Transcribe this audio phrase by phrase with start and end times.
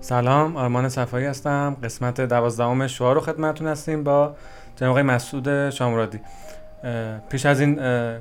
[0.00, 1.76] سلام آرمان صفایی هستم.
[1.82, 4.34] قسمت دوازدهم شعاع رو خدمتتون هستیم با
[4.76, 6.20] جناب آقای مسعود شاهمرادی.
[7.30, 7.80] پیش از این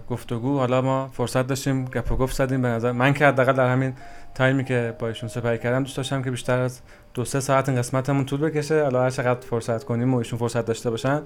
[0.09, 2.61] گفتگو حالا ما فرصت داشتیم گپ و گفت زدیم.
[2.61, 3.93] به نظر من که حداقل در همین
[4.35, 6.79] time ی که با ایشون سپری کردم دوست داشتم که بیشتر از
[7.13, 8.83] دو سه ساعت این قسمتمون طول بکشه.
[8.83, 11.21] حالا هر چقدر فرصت کنیم و ایشون فرصت داشته باشن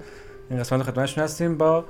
[0.50, 1.84] این قسمت رو خدمتشون هستیم با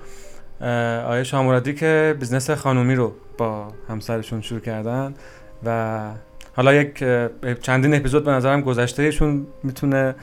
[1.05, 5.15] آقای شاهمرادی که business خانومی رو با همسرشون شروع کردن
[5.65, 6.01] و
[6.57, 7.05] حالا یک
[7.61, 10.15] چندین اپیزود به نظرم گذشته ایشون می‌تونه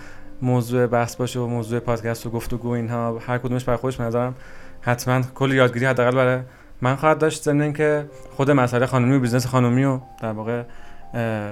[0.41, 3.19] موضوع بحث باشه و موضوع پادکست و گفتگو اینها.
[3.27, 4.35] هر کدومش برای خودش به نظرم
[4.81, 6.41] حتما کلی یادگیری حداقل برای
[6.81, 7.43] من خواهد داشت.
[7.43, 10.63] ضمن اینکه خود مسئله خانومی و business خانومی و در واقع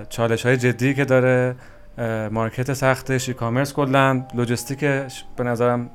[0.10, 1.56] چالش های جدی که داره
[2.32, 4.80] market سختش e-commerce کلا لجستیک
[5.36, 5.90] به نظرم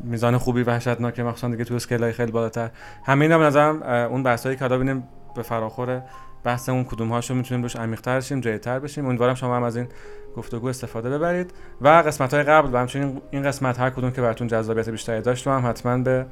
[0.00, 2.70] میزان خوبی وحشتناکه مخصوصا دیگه تو scale خیلی بالاتر.
[3.06, 6.02] همین به نظرم اون بحثایی که حالا ببینیم به فراخور
[6.44, 9.06] بحث اون کدوم هاشو می‌تونیم روش عمیق‌تر شیم جدی‌تر بشیم.
[9.06, 9.88] امیدوارم شما هم از این
[10.36, 11.50] گفتگو استفاده ببرید.
[11.80, 15.48] و قسمت های قبل و همچنین این قسمت هر کدوم که براتون جذابیت بیشتری داشت
[15.48, 16.26] هم حتما به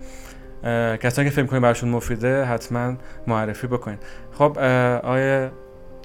[0.96, 2.94] کسانی که فکر کنید براشون مفیده حتما
[3.26, 3.98] معرفی بکنید
[4.32, 4.58] خب
[5.02, 5.48] آقای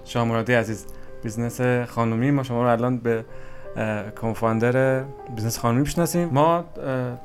[0.04, 0.86] شاهمرادی عزیز
[1.24, 3.26] business خانومی ما شما رو الان به
[4.22, 5.04] co-founder
[5.36, 6.66] business خانومی بشناسیم ما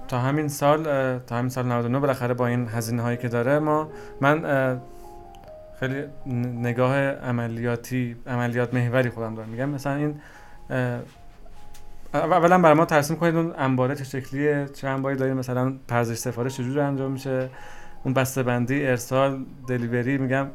[0.08, 0.84] تا همین سال
[1.19, 3.88] تا همین سال 99 بالاخره با این هزینه هایی که داره ما
[4.20, 4.80] من
[5.83, 6.05] خیلی
[6.62, 9.69] نگاه عملیاتی عملیات محوری خودم دارم میگم.
[9.69, 10.14] مثلا این
[12.14, 16.56] اولا برای ما ترسیم کنید اون انباره چه شکلیه چه انباری داریم مثلا پرزش سفارش
[16.56, 17.48] چجوری انجام میشه
[18.05, 20.47] اون بسته بندی ارسال دلیوری میگم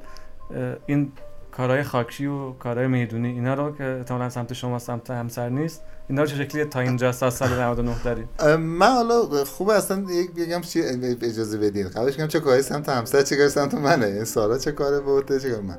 [0.85, 1.11] این
[1.51, 5.83] کارهای خاکی و کارهای می‌دونی اینا رو که احتمالاً سمت شما سمت همسر نیست.
[6.09, 10.31] اینا رو چه شکلی تا اینجا تا سال 99 داریم من حالا خوب اصلا یک
[10.31, 10.81] بگم چی
[11.21, 11.87] اجازه بدین.
[11.87, 14.05] قبلش میگم چه کاری سمت همسر چه کاری سمت منه.
[14.05, 15.77] این سارا چه کاره بوده چه کار من.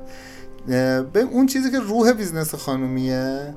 [1.13, 3.55] به اون چیزی که روح business خانومیه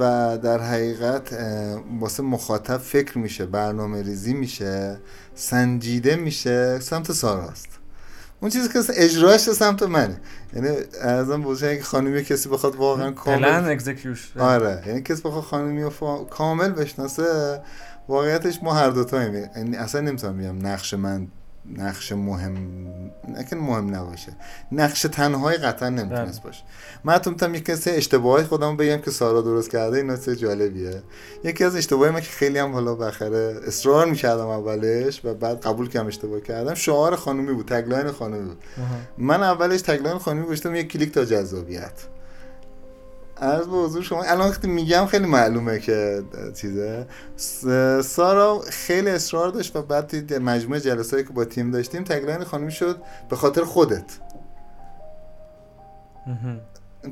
[0.00, 1.38] و در حقیقت
[2.00, 4.98] واسه مخاطب فکر میشه برنامه ریزی میشه
[5.34, 7.68] سنجیده میشه سمت ساراست
[8.40, 10.20] اون چیزی که اجراش سمت منه.
[10.54, 10.68] یعنی
[11.02, 14.82] ازم بوده اگه خانمی کسی بخواد واقعا کامل execution آره.
[14.86, 15.90] یعنی کسی بخواد خانمی رو
[16.30, 17.60] کامل بشناسه
[18.08, 21.28] واقعیتش ما هر دو تاییم یعنی اصلا نمی‌تونم بگم نقش من
[21.72, 22.54] نقش مهم
[23.28, 24.32] نکن مهم نباشه.
[24.72, 26.62] نقش تنهایی قطعا نمی‌تونست باشه.
[27.04, 31.02] من حتی می‌تونم یکی از اشتباهای خودم بگم که سارا درست کرده این نکته جالبیه.
[31.44, 35.88] یکی از اشتباهای من که خیلی هم حالا بالاخره اصرار می‌کردم اولش و بعد قبول
[35.88, 38.58] کردم اشتباه کردم شعار خانومی بود tagline خانومی بود.
[39.18, 41.92] من اولش tagline خانومی گذاشتم یک کلیک تا جذابیت.
[43.36, 46.22] عرض به حضور شما الان وقتی میگم خیلی معلومه که
[46.54, 47.06] چیزه.
[48.02, 53.02] سارا خیلی اصرار داشت و بعد مجموعه جلسایی که با تیم داشتیم tagline خانمی شد
[53.28, 54.18] به خاطر خودت.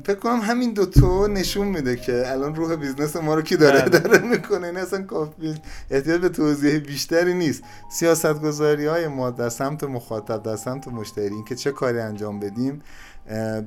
[0.05, 3.99] فکر کنم همین دوتو نشون میده که الان روح business ما رو کی داره بله.
[3.99, 4.67] داره می‌کنه.
[4.67, 5.55] این اصلا کافی
[5.91, 7.63] احتیاج به توضیح بیشتری نیست.
[7.91, 12.39] سیاست گذاری های ما در سمت مخاطب در سمت مشتری این که چه کاری انجام
[12.39, 12.81] بدیم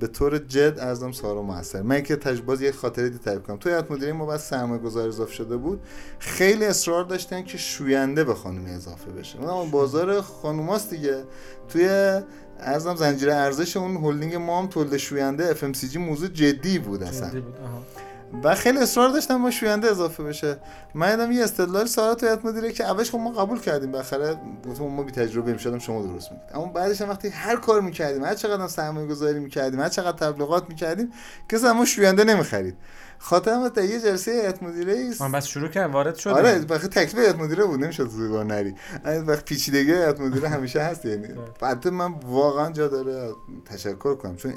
[0.00, 1.82] به طور جد ارزم سارا موثر.
[1.82, 3.56] من که تجربه یه خاطره دی تعریف کنم.
[3.56, 5.80] توی هیئت مدیره ما بعد سرمایه گذاری اضافه شده بود.
[6.18, 9.42] خیلی اصرار داشتن که شوینده به خانم اضافه بشه.
[9.50, 11.24] اون بازار خانوماست دیگه.
[11.68, 11.88] توی
[12.60, 15.54] ارزم زنجیره ارزش اون هلدینگ ما هم تولید شوینده.
[15.72, 17.28] جی موضوع جدی بود اصلا.
[17.28, 17.54] جدی بود.
[18.44, 20.56] و خیلی اصرار داشتم ما شوینده اضافه بشه.
[20.94, 24.36] من یادم یه استدلال سارا تو هیئت مدیره که اولش خب ما قبول کردیم بالاخره.
[24.70, 28.24] گفتم ما بی تجربه می‌شدم شما درست میگید اما بعدش هم وقتی هر کار می‌کردیم
[28.24, 31.12] هر چقدر سرمایه گذاری می‌کردیم هر چقدر تبلیغات می‌کردیم
[31.48, 32.76] کسی ما شوینده نمی‌خرید.
[33.18, 35.22] خاطرم تا یه جلسه هیئت مدیره است.
[35.22, 38.74] من بس شروع کردم وارد شد آره وقتی تکلیف هیئت مدیره بود نمی‌شد زور نری.
[39.04, 41.28] وقت پیچیدگی هیئت مدیره همیشه هست یعنی.
[41.60, 43.30] بعد من واقعا جا داره
[43.64, 44.54] تشکر کنم چون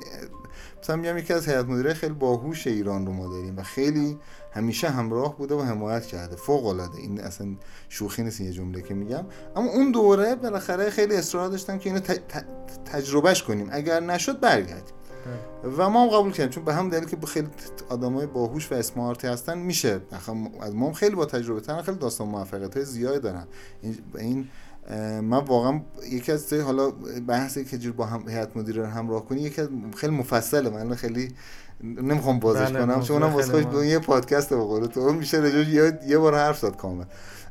[0.84, 4.20] مثلا میگم یکی از هیئت مدیره خیلی باهوش ایران رو ما داریم و خیلی
[4.54, 6.36] همیشه همراه بوده و حمایت کرده.
[6.36, 7.48] فوق العاده این اصلا
[7.90, 9.26] شوخی نیست یه جمله که میگم.
[9.56, 12.02] اما اون دوره بالاخره خیلی اصرار داشتن که اینو
[12.86, 13.70] تجربهش کنیم.
[13.72, 14.96] اگر نشد برگردیم.
[15.78, 16.50] و ما هم قبول کردیم.
[16.50, 17.48] چون به هم دلیل که خیلی
[17.90, 20.02] آدمای باهوش و اسمارتی هستن میشه.
[20.62, 23.48] از ما هم خیلی با تجربه تر خیلی داستان موفقیت های زیادی دارن.
[24.18, 24.48] این
[25.22, 26.92] من واقعا یکی از حالا
[27.28, 30.70] بحثی که جور با هم هیئت مدیره همراه کنی یکی از خیلی مفصله.
[30.70, 31.32] من خیلی
[31.84, 35.14] نمی‌خوام بازش بله کنم چون اونم واسه یه پادکست به قول تو.
[35.14, 37.06] میشه یه, یه بار حرف زد کامل.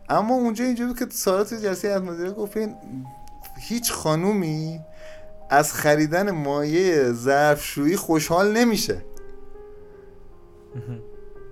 [0.09, 2.57] اما اونجا اینجوری که سارا تو جلسه هیئت مدیره گفت
[3.61, 4.81] هیچ خانومی
[5.51, 9.03] از خریدن مایه ظرفشویی خوشحال نمیشه.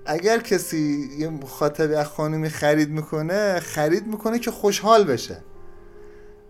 [0.05, 5.37] اگر کسی یه مخاطبی از خانمی خرید می‌کنه خرید می‌کنه که خوشحال بشه.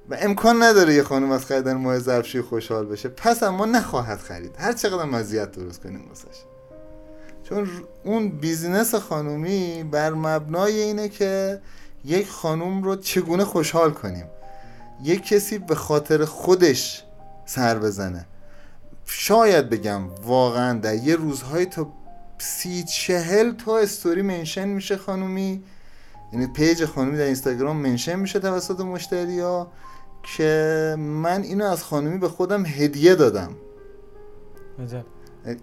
[0.09, 3.09] و امکان نداره یه خانم از خریدن مایه ظرفشویی خوشحال بشه.
[3.09, 4.55] پس اما نخواهد خرید.
[4.59, 6.37] هر چقدر مزیت درست کنیم واسش.
[7.43, 7.69] چون
[8.03, 11.61] اون بیزینس خانومی بر مبنای اینه که
[12.05, 14.25] یک خانوم رو چگونه خوشحال کنیم.
[15.03, 17.03] یک کسی به خاطر خودش
[17.45, 18.25] سر بزنه.
[19.05, 21.87] شاید بگم واقعا در یه روزهای تا
[22.37, 25.63] سی چهل تا استوری منشن میشه خانومی.
[26.33, 29.71] یعنی پیج خانومی در اینستاگرام منشن میشه توسط مشتری ها
[30.37, 33.51] که من اینو از خانومی به خودم هدیه دادم.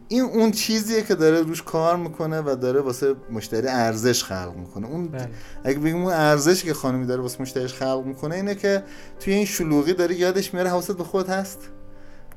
[0.09, 4.87] این اون چیزیه که داره روش کار می‌کنه و داره واسه مشتری ارزش خلق می‌کنه.
[4.87, 5.29] اون بله.
[5.65, 8.83] اگه بگیم اون ارزش که خانمی داره واسه مشتریش خلق می‌کنه اینه که
[9.21, 11.59] توی این شلوغی داره یادش میاره حواست به خود هست.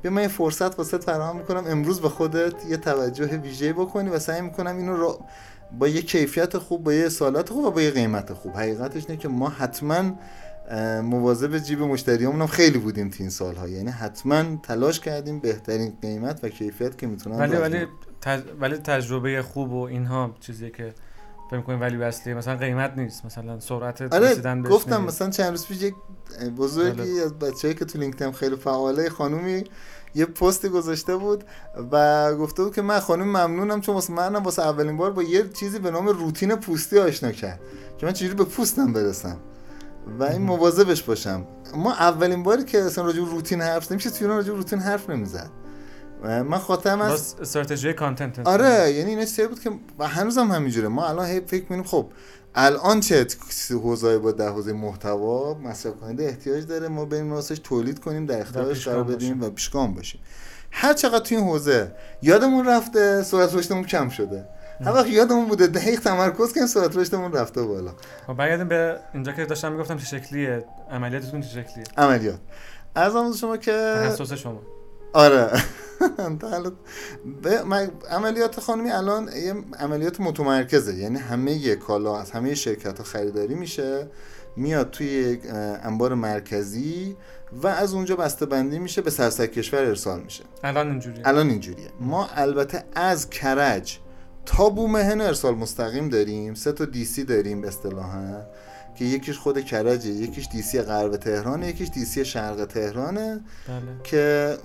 [0.02, 4.18] بیا من یه فرصت واسه فراهم می‌کنم امروز به خودت یه توجه ویژه بکنی و
[4.18, 5.20] سعی می‌کنم اینو رو
[5.78, 8.52] با یه کیفیت خوب با یه سالات خوب و با یه قیمت خوب.
[8.56, 10.12] حقیقتش اینه که ما حتما
[11.04, 13.68] مواظب جیب مشتریامون هم خیلی بودیم تو این سالها.
[13.68, 17.86] یعنی حتما تلاش کردیم بهترین قیمت و کیفیت که می‌تونن ولی ولی
[18.20, 18.40] تج...
[18.60, 20.94] ولی تجربه خوب و اینها چیزی که
[21.50, 23.24] فکر کنیم ولی اصلی مثلا قیمت نیست.
[23.24, 25.94] مثلا سرعت آره رسیدن گفتم مثلا چند روز پیش یک
[26.58, 27.22] بزرگی بله.
[27.22, 29.64] از بچه‌ای که تو لینکدین خیلی فعاله خانومی
[30.14, 31.44] یه پستی گذاشته بود
[31.92, 35.48] و گفته بود که من خانم ممنونم چون واسه منم واسه اولین بار با یه
[35.48, 37.60] چیزی به نام روتین پوستی آشنا کرد
[37.98, 39.36] که من چجوری به پوستم برسم.
[40.18, 41.46] و این مواظبش باشم.
[41.74, 45.50] ما اولین باری که اصلا راجع روتین حرف نمیشه توی راجع روتین حرف نمی‌زد.
[46.22, 50.88] من خاطرم از استراتژی کانتنت آره یعنی اینا چیزی بود که و هنوزم همینجوره.
[50.88, 52.06] ما الان هی فکر می‌کنیم خب
[52.54, 53.26] الان چه
[53.70, 58.40] حوزه‌ای با ده حوزه محتوا مصرف کننده احتیاج داره؟ ما بریم واسش تولید کنیم در
[58.40, 60.20] اختیارش قرار بدیم و پیشگام باشیم.
[60.70, 61.92] هر چقدر توی این حوزه
[62.22, 64.44] یادمون رفته سرعت رشدمون کم شده.
[64.84, 67.90] هر وقت یادمون بوده دقیق تمرکز کنیم سرعت رشدمون رفته بالا.
[68.26, 70.64] خب برگردیم به اینجا که داشتم می‌گفتم چه شکلیه.
[70.90, 72.38] عملیاتتون چه شکلیه؟ عملیات.
[72.94, 74.62] از شما که تخصص شما.
[75.12, 75.50] آره.
[77.42, 77.62] به
[78.10, 80.94] عملیات خانمی الان یه عملیات متمرکزه.
[80.94, 84.08] یعنی همه کالا از همه شرکت ها خریداری میشه
[84.56, 85.40] میاد توی یک
[85.82, 87.16] انبار مرکزی
[87.52, 90.44] و از اونجا بسته بندی میشه به سرسک کشور ارسال میشه.
[90.64, 91.28] الان اینجوریه.
[91.28, 91.88] الان اینجوریه.
[92.00, 93.98] ما البته از کرج
[94.46, 98.42] تا بومهن ارسال مستقیم داریم سه تا دیسی داریم اصطلاحا
[98.94, 103.80] که یکیش خود کرجه یکیش دیسی غرب تهرانه یکیش دیسی شرق تهرانه بله.
[104.04, 104.56] که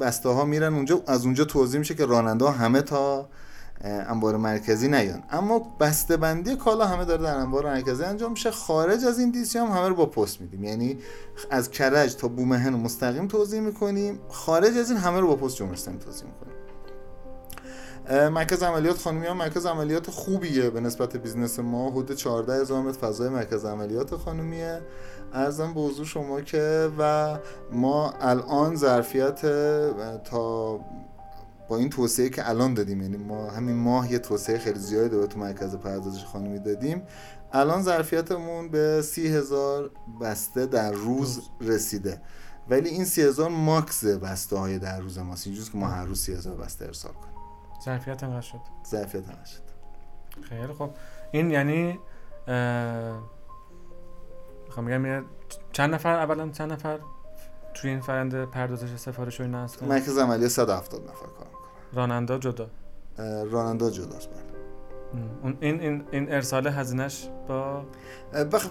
[0.00, 3.28] بسته ها میرن اونجا از اونجا توضیح میشه که راننده ها همه تا
[3.84, 5.22] انبار مرکزی نیان.
[5.30, 8.50] اما بسته بندی کالا همه داره در انبار مرکزی انجام میشه.
[8.50, 10.64] خارج از این دیسی هم همه رو با پست میدیم.
[10.64, 10.98] یعنی
[11.50, 14.20] از کرج تا بومهن مستقیم توزیع می‌کنیم.
[14.28, 16.53] خارج از این همه رو با پست جمهوری توزیع می‌کنیم.
[18.10, 21.90] مرکز عملیات خانمی ها مرکز عملیات خوبیه به نسبت business ما.
[21.90, 24.80] حدود 14 هزار متر فضای مرکز عملیات خانمیه
[25.32, 27.36] عرضم به حضور شما که و
[27.72, 29.40] ما الان ظرفیت
[30.24, 30.80] تا
[31.68, 35.26] با این توسعه که الان دادیم یعنی ما همین ماه یه توسعه خیلی زیادی به
[35.26, 37.02] تو مرکز پردازش خانمی دادیم.
[37.52, 39.90] الان ظرفیتمون به سی هزار
[40.20, 42.20] بسته در روز رسیده.
[42.68, 45.46] ولی این سی هزار ماکس بسته های در روز ماست.
[45.46, 47.33] اینجوز که ما هر روز سی هزار بسته ارسال کنیم.
[47.84, 48.60] ظرفیت انقدر شد.
[48.86, 49.60] ظرفیت انقدر شد.
[50.42, 50.90] خیلی خب
[51.32, 51.98] این یعنی
[54.66, 55.24] می‌خوام میگم
[55.72, 56.98] چند نفر؟ اولا چند نفر
[57.74, 61.60] توی این فرنده پردازش سفارش و اینا هستن؟ مرکز عملی 170 نفر کار می‌کنه
[61.92, 62.66] راننده جدا.
[63.50, 64.53] راننده جداست بله.
[65.60, 67.84] این این این ارسال هزینهش با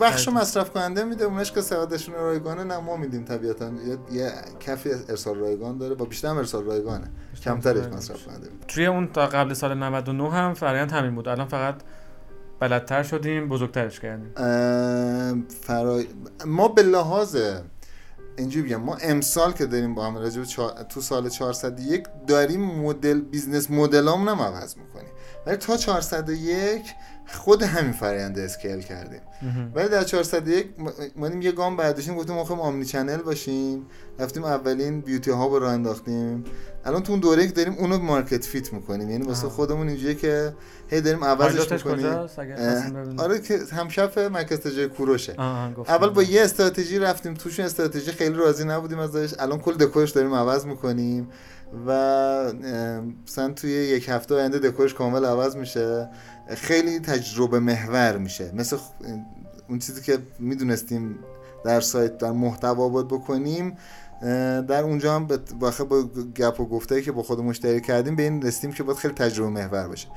[0.02, 1.26] بخش مصرف کننده میده.
[1.26, 3.66] اونش که سوادشون رایگانه نه ما میدیم طبیعتا.
[3.66, 5.96] یه, یه کفی ارسال رایگان داره.
[5.96, 7.12] با بیشتر ارسال رایگانه.
[7.44, 8.66] کمترش مصرف کننده میده.
[8.68, 11.28] توی اون تا قبل سال 99 هم فرآیند همین بود.
[11.28, 11.76] الان فقط
[12.60, 14.32] بلدتر شدیم بزرگترش کردیم
[15.62, 16.08] فرای...
[16.46, 17.38] ما به لحاظ
[18.38, 20.44] اینجوری بگم ما امسال که داریم با هم راجع
[20.90, 25.13] تو سال 401 داریم مدل business model امون هم عوض می‌کنیم.
[25.46, 26.82] ولی تا 401
[27.28, 29.22] خود همین فرآیند scale کردیم.
[29.76, 30.68] ولی در 401
[31.16, 33.86] اومدیم یه گام برداشتیم گفتیم ما omni-channel باشیم.
[34.20, 36.44] رفتیم اولین beauty hub رو انداختیم.
[36.86, 39.10] الان تو اون دوره که داریم اونو market fit می‌کنیم.
[39.10, 40.54] یعنی واسه خودمون اینجوریه که
[40.90, 42.06] هی داریم عوضش می‌کنیم.
[43.18, 45.36] آره که همکف مرکز تجاری کوروشه.
[45.88, 47.34] اول با یه استراتژی رفتیم.
[47.34, 49.34] توشون استراتژی خیلی راضی نبودیم ازش.
[49.40, 51.30] الان کل دکورش داریم عوض می‌کنیم.
[51.88, 52.54] و
[53.28, 56.10] مثلا توی یک هفته آینده دکورش کامل عوض میشه.
[56.48, 58.52] خیلی تجربه محور میشه.
[58.56, 58.78] مثل
[59.70, 61.20] اون چیزی که می‌دونستیم
[61.66, 63.78] در سایت در محتوا باید بکنیم
[64.68, 65.28] در اونجا هم
[65.60, 65.72] با
[66.36, 69.50] گپ و گفته که با خود مشتری کردیم به این رسیدیم که باید خیلی تجربه
[69.50, 70.08] محور باشه.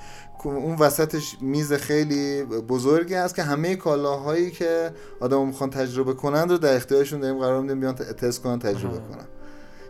[0.44, 6.58] اون وسطش میز خیلی بزرگی هست که همه کالاهایی که آدم می‌خوان تجربه کنند رو
[6.58, 7.38] در اختیارشون داریم.
[7.38, 9.26] قرار میدیم بیان تست کنن تجربه کنن.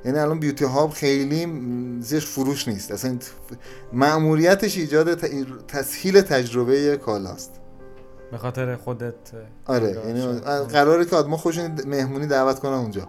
[0.07, 1.49] یعنی الان بیوتی هاب خیلی
[2.01, 2.93] زیرش فروش نیست.
[2.93, 3.19] اصلا
[3.93, 5.15] مأموریتش ایجاد
[5.69, 7.51] تسهیل تجربه کالاست.
[8.31, 9.15] به خاطر خودت
[9.67, 13.09] آره یعنی قراره که آدم خوشون مهمونی دعوت کنن اونجا.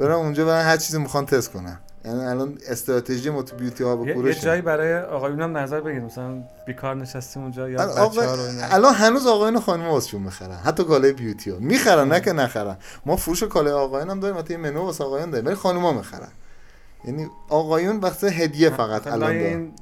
[0.00, 1.80] برن اونجا برن هر چیزی می‌خوان تست کنن.
[2.04, 6.00] یعنی الان استراتژی ما تو بیوتی ها یه, یه جایی برای آقایون هم نظر بگیر.
[6.00, 8.22] مثلا بیکار نشستیم اونجا یا آقا...
[8.70, 10.56] الان هنوز آقایون خانم واسشون می‌خرن.
[10.56, 11.58] حتی کالای بیوتی ها.
[11.58, 12.76] می‌خرن نه که نخرن.
[13.06, 15.46] ما فروش کالای آقایون هم داریم مثلا منو واسه آقایون داریم.
[15.46, 16.28] ولی خانوما می‌خرن.
[17.04, 19.72] یعنی آقایون وقت هدیه فقط الان این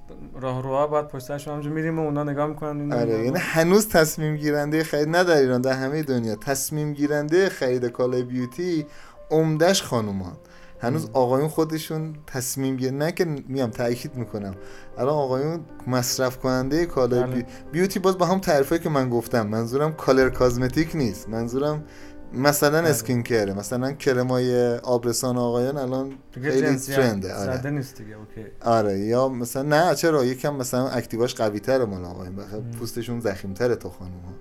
[0.40, 2.92] راه روها باید پشتش همونجا میریم و اونا نگاه می‌کنن.
[2.92, 6.36] آره یعنی هنوز تصمیم گیرنده خرید نداره ایران در همه دنیا.
[6.36, 8.86] تصمیم گیرنده خرید کالای beauty
[9.30, 10.36] عمدش خانومان
[10.80, 14.54] هنوز آقایون خودشون تصمیم گیر نه که میام تاکید می‌کنم.
[14.98, 17.46] الان آقایون مصرف کننده کالای بله.
[17.72, 19.46] beauty باز با هم تعریفی که من گفتم.
[19.46, 21.28] منظورم color cosmetic نیست.
[21.28, 21.84] منظورم
[22.32, 22.90] مثلا بله.
[22.90, 27.34] اسکین کره مثلا کرمای آبرسان آقایان الان خیلی ترنده.
[27.34, 27.70] آره.
[27.70, 28.16] نیست دیگه.
[28.16, 28.50] اوکی.
[28.60, 28.98] آره.
[28.98, 33.76] یا مثلا نه چرا؟ یکم مثلا اکتیواش قوی تره مال آقایان بخاطر پوستشون زخیم تره
[33.76, 34.32] تا خانم ها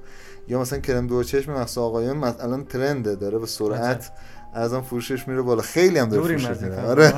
[0.48, 3.16] یا مثلا کرم دو چشم مثلا آقایان الان ترنده.
[3.16, 4.12] داره به سرعت
[4.56, 5.62] ازم فروشش میره بالا.
[5.62, 6.82] خیلی هم داره فروشش میره.
[6.82, 7.14] آره.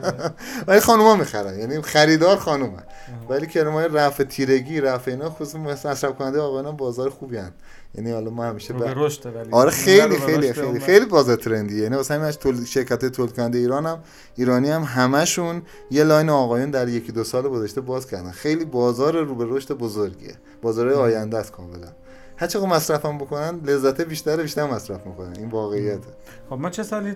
[0.66, 1.58] ولی خانوما می‌خرن.
[1.58, 2.82] یعنی خریدار خانومه
[3.28, 7.52] ولی کرمای رفع تیرگی رفع اینا خصوصا مصرف کننده آقایان بازار خوبی هن.
[7.94, 9.48] یعنی حالا ما همیشه به رشد ولی.
[9.50, 12.64] آره خیلی خیلی خیلی خیلی بازار ترندی یعنی واسه همین تول...
[12.64, 13.98] شرکت تولید کننده ایران هم
[14.36, 18.30] ایرانی هم همشون یه لاین آقایون در یکی دو سال گذشته باز کردن.
[18.30, 20.34] خیلی بازار رو به رشد بزرگیه.
[20.62, 21.88] بازار آینده است کاملا.
[22.36, 25.36] هر چقدر مصرفم بکنن لذت بیشتر بیشتر مصرف می‌کنن.
[25.36, 26.08] این واقعیته.
[26.50, 27.14] خب ما چه سالی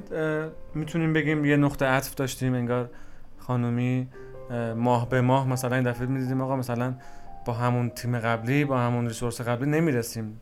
[0.75, 2.91] می‌تونیم بگیم یه نقطه عطف داشتیم انگار
[3.39, 4.09] خانومی
[4.77, 6.95] ماه به ماه مثلا این دفعه می‌دیدیم آقا مثلا
[7.47, 10.41] با همون تیم قبلی با همون resource قبلی نمی‌رسیم.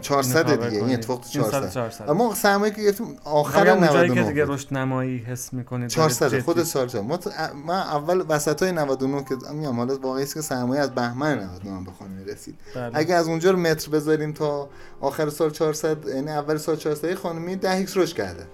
[0.00, 5.18] 400 دیگه این اتفاق 400 اما سرمایه که گرفتیم آخر 99 که دیگه رشد نمایی
[5.18, 7.18] حس می‌کنید 400 خود سال ما
[7.66, 11.84] من اول وسط های 99 که میام حالا واقعی است که سرمایه از بهمن 99
[11.84, 12.90] به خانم رسید بله.
[12.94, 14.68] اگه از اونجا رو متر بذاریم تا
[15.00, 18.46] آخر سال 400 یعنی اول سال 400 خانمی 10 X رشد کرده.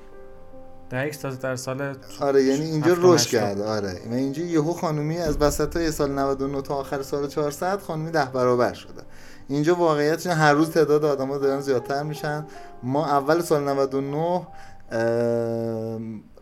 [0.90, 3.64] ده X تازه در سال آره یعنی اینجا رشد کرده.
[3.64, 4.00] آره.
[4.10, 8.24] و اینجا یهو خانمی از وسط های سال 99 تا آخر سال 400 خانمی 10
[8.24, 9.02] برابر شده.
[9.48, 12.46] اینجا واقعیت هر روز تعداد آدما دارن زیادتر میشن.
[12.82, 14.46] ما اول سال 99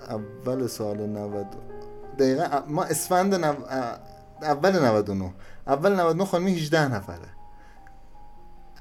[0.08, 1.46] اول سال 90
[2.18, 3.54] دقیقا ما اسفند نو...
[4.42, 5.34] اول 99
[5.66, 7.16] اول 99 خانمی 18 نفره.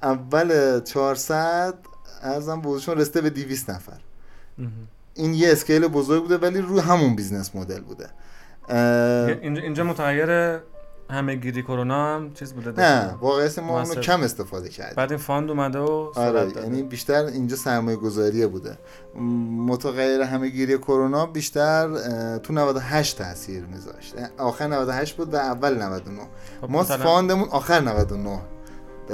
[0.04, 1.74] اول 400
[2.22, 3.98] ارزم بودشون رسته به 200 نفر.
[5.14, 8.10] این یه scale بزرگ بوده ولی روی همون business model بوده.
[9.42, 10.60] اینجا متغیر
[11.14, 14.96] همه گیری کرونا هم چیز بوده نه واقعا ما اونو کم استفاده کردیم.
[14.96, 18.78] بعد این fund اومده و آره یعنی بیشتر اینجا سرمایه گذاریه بوده
[19.58, 21.88] متغیر همه گیری کرونا بیشتر
[22.38, 24.16] تو 98 تاثیر میذاشت.
[24.38, 26.22] آخر 98 بود و اول 99
[26.62, 28.40] خب ما fund مون آخر 99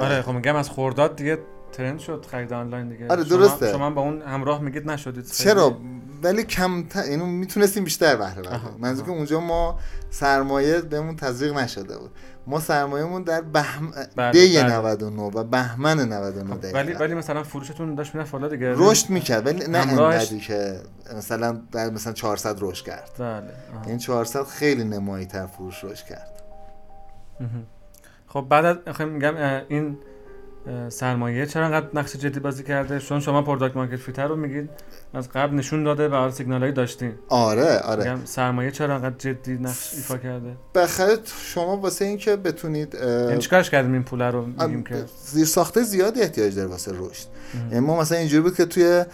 [0.00, 1.38] آره خب میگم از خورداد دیگه
[1.72, 3.08] ترند شد خرید آنلاین دیگه.
[3.08, 3.66] آره درسته.
[3.66, 5.26] شما, شما با اون همراه میگید نشدید.
[5.26, 5.76] چرا؟
[6.22, 6.96] ولی کم ت...
[6.96, 8.76] اینو می‌تونستیم بیشتر بهره برداریم.
[8.78, 9.78] منظور که اونجا ما
[10.10, 12.10] سرمایه بهمون تزریق نشده بود.
[12.46, 15.40] ما سرمایه‌مون در بهم بله، دی 99 بله.
[15.40, 18.74] و بهمن 99 خب ولی ولی مثلا فروشتون داشت می‌رفت بالا دیگه.
[18.76, 20.80] رشد می‌کرد ولی نه اینقدری که
[21.16, 23.10] مثلا در مثلا 400 رشد کرد.
[23.18, 23.42] بله
[23.86, 26.42] این 400 خیلی نمایی تر فروش رشد کرد.
[28.26, 29.34] خب بعد از میگم
[29.68, 29.98] این
[30.88, 34.70] سرمایه چرا انقدر نقش جدی بازی کرده؟ چون شما product market fit رو میگید.
[35.14, 37.12] از قبل نشون داده و حال سیگنالایی داشتین.
[37.28, 38.18] آره آره.
[38.24, 41.18] سرمایه چرا انقدر جدی نقش ایفا کرده؟ بخاطر
[41.54, 46.20] شما واسه اینکه بتونید این یعنی چیکارش کردیم این پول رو میگیم که؟ زیرساخت زیادی
[46.20, 47.26] احتیاج داره واسه رشد.
[47.70, 49.04] یعنی ما مثلا اینجوری بود که توی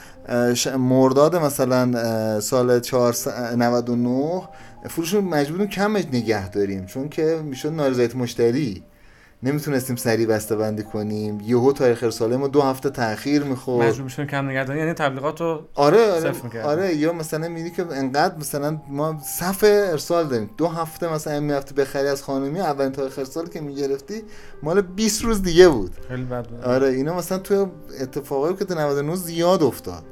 [0.79, 4.43] مرداد مثلا سال 499
[4.89, 8.83] فروش مجبوریم کم نگه داریم چون که می‌شد نارضایت مشتری.
[9.43, 11.41] نمی‌تونستیم سریع بسته بندی کنیم.
[11.45, 13.89] یهو تاریخ ارسال ما دو هفته تاخیر می‌خورد.
[13.89, 18.39] مجبور میشیم کم نگهداری یعنی تبلیغات رو آره آره, آره یا مثلا میدی که انقدر
[18.39, 20.51] مثلا ما صف ارسال داریم.
[20.57, 24.23] دو هفته مثلا می‌رفتی بخری از خانومی اولین تاریخ ارسال که می‌گرفتی
[24.63, 25.91] مال 20 روز دیگه بود.
[26.09, 26.65] خیلی بد بود.
[26.65, 27.69] آره اینا مثلا تو
[28.01, 30.03] اتفاقایی که تو 99 زیاد افتاد.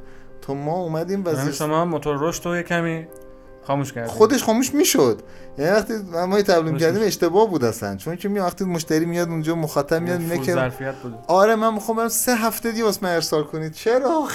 [0.42, 3.06] تو ما اومدیم و شما موتور رشد رو کمی
[3.66, 5.22] خاموش کرد خودش خاموش می‌شد.
[5.58, 5.94] یعنی وقتی
[6.28, 7.96] ما تبلیغ کردیم اشتباه بود اصلا.
[7.96, 10.72] چون که می وقتی مشتری میاد اونجا مخاطب میاد میگه که
[11.26, 13.72] آره من می‌خوام برم سه هفته دیگه واسه من ارسال کنید.
[13.72, 14.28] چرا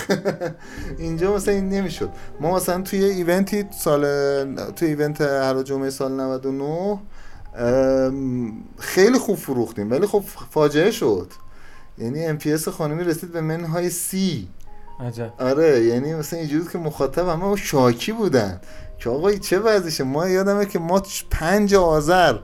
[0.98, 2.10] اینجا مثلا این نمی‌شد.
[2.40, 4.06] ما مثلا توی ایونتی سال
[4.72, 7.00] توی ایونت هر جمعه سال 99
[8.80, 9.92] خیلی خوب فروختیم.
[9.92, 11.28] ولی خب فاجعه شد.
[11.98, 14.48] یعنی NPS خانومی رسید به منهای سی.
[15.00, 15.34] عجب.
[15.40, 18.62] آره یعنی مثلا اینجوری که مخاطب همه شاکی بودن.
[19.00, 22.38] که آقا چه وضعشه ما یادمه که ما پنج آذر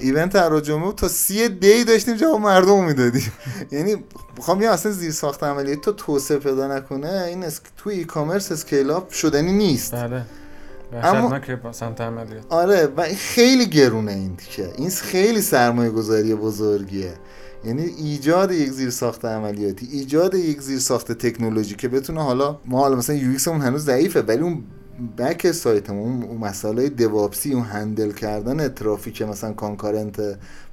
[0.00, 3.32] event هر جمعه تا سی دی داشتیم جواب مردم می‌دادیم.
[3.72, 3.96] یعنی
[4.36, 7.60] می‌خوام یا اصلا زیر ساخت عملی تو توسعه پیدا نکنه این اس...
[7.76, 9.94] تو e-commerce scale up شدنی نیست.
[9.94, 10.24] بله.
[11.02, 17.12] اما- سمت عملیات آره و خیلی گرونه این که این خیلی سرمایه گذاری بزرگیه.
[17.64, 22.78] یعنی ایجاد یک زیر ساخت عملیاتی ایجاد یک زیر ساخت تکنولوژی که بتونه حالا ما
[22.78, 24.64] حالا مثلا UX مون هنوز ضعیفه ولی اون
[25.00, 30.20] backside مون اون مسئله DevOps ی اون handle کردن ترافیک مثلا concurrent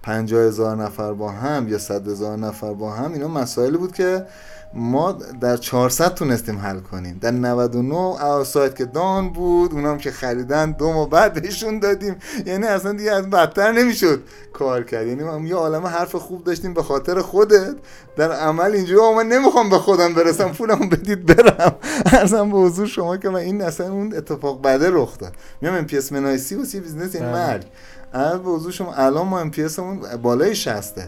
[0.01, 4.25] 50 هزار نفر با هم یا 100 هزار نفر با هم اینا مسائلی بود که
[4.73, 7.17] ما در 400 تونستیم حل کنیم.
[7.21, 12.15] در 99 سایت که down بود اونام که خریدن دو ماه بعد بهشون دادیم.
[12.45, 15.07] یعنی اصلا دیگه از بدتر نمی‌شد کار کرد.
[15.07, 17.75] یعنی ما یه عالم حرف خوب داشتیم به خاطر خودت.
[18.17, 21.75] در عمل اینجوری من نمی‌خوام به خودم برسم پولمو بدید برم.
[22.13, 25.33] عرضم به حضور شما که من این اصلا اون اتفاق بده رخ داد.
[25.61, 27.33] میام NPS منهای سی واسه business این بله.
[27.33, 27.65] مرگ.
[28.13, 30.99] به حضور شما الان ما NPS مون بالای 60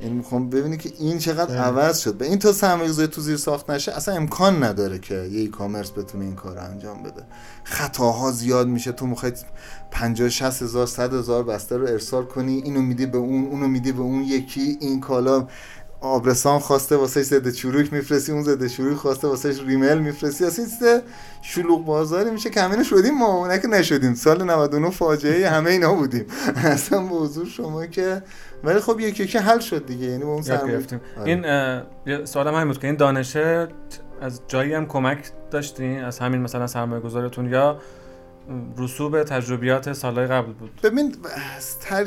[0.00, 1.60] یعنی می‌خوام ببینی که این چقدر بله.
[1.60, 2.14] عوض شد.
[2.14, 6.24] به این تا سرمایه‌گذاری تو زیر ساخت نشه اصلا امکان نداره که یه e-commerce بتونه
[6.24, 7.22] این کار رو انجام بده.
[7.64, 8.92] خطاها زیاد میشه.
[8.92, 9.32] تو می‌خوای
[9.90, 13.92] 50 60 هزار 100 هزار بسته رو ارسال کنی اینو میدی به اون اونو میدی
[13.92, 15.46] به اون یکی این کالا
[16.00, 20.44] آبرسان خواسته واسه زده چروک میفرستی اون زده چروک خواسته واسه ریمل میفرستی.
[20.44, 21.02] اصلا این چیز
[21.42, 23.26] شلوغ بازاری میشه که همینو شدیم ما.
[23.26, 24.14] اونه که نشدیم.
[24.14, 26.26] سال 99 فاجعه همه اینا بودیم.
[26.56, 28.22] اصلا به حضور شما که
[28.66, 30.72] ولی خب یکی یکی حل شد دیگه یعنی با اون سرمایه.
[30.72, 31.00] گرفتیم.
[31.18, 31.28] آره.
[32.06, 33.68] این سوالم همین بود که این دانشه
[34.20, 35.18] از جایی هم کمک
[35.50, 37.78] داشتین؟ از همین مثلا سرمایه گذارتون یا
[38.78, 40.80] رسوب تجربیات سالهای قبل بود.
[40.82, 41.14] ببین
[41.80, 42.06] تر...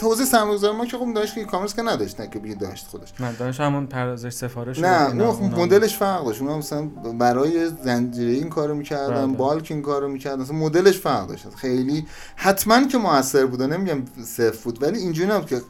[0.00, 3.20] توضیح سرمایه‌گذاری ما که خب داشت که کامرس که نداشت نه که بگی داشت خودش.
[3.20, 6.40] نه دانش همون پردازش سفارش نه اون خب اونا- مدلش فرق داشت.
[6.42, 6.82] اونا مثلا
[7.18, 9.36] برای زنجیره این کارو می‌کردن بله.
[9.36, 11.54] بالک این کارو می‌کردن مثلا مدلش فرق داشت.
[11.56, 15.60] خیلی حتما که موثر بوده نمیگم صفر بود ولی اینجوری نبود که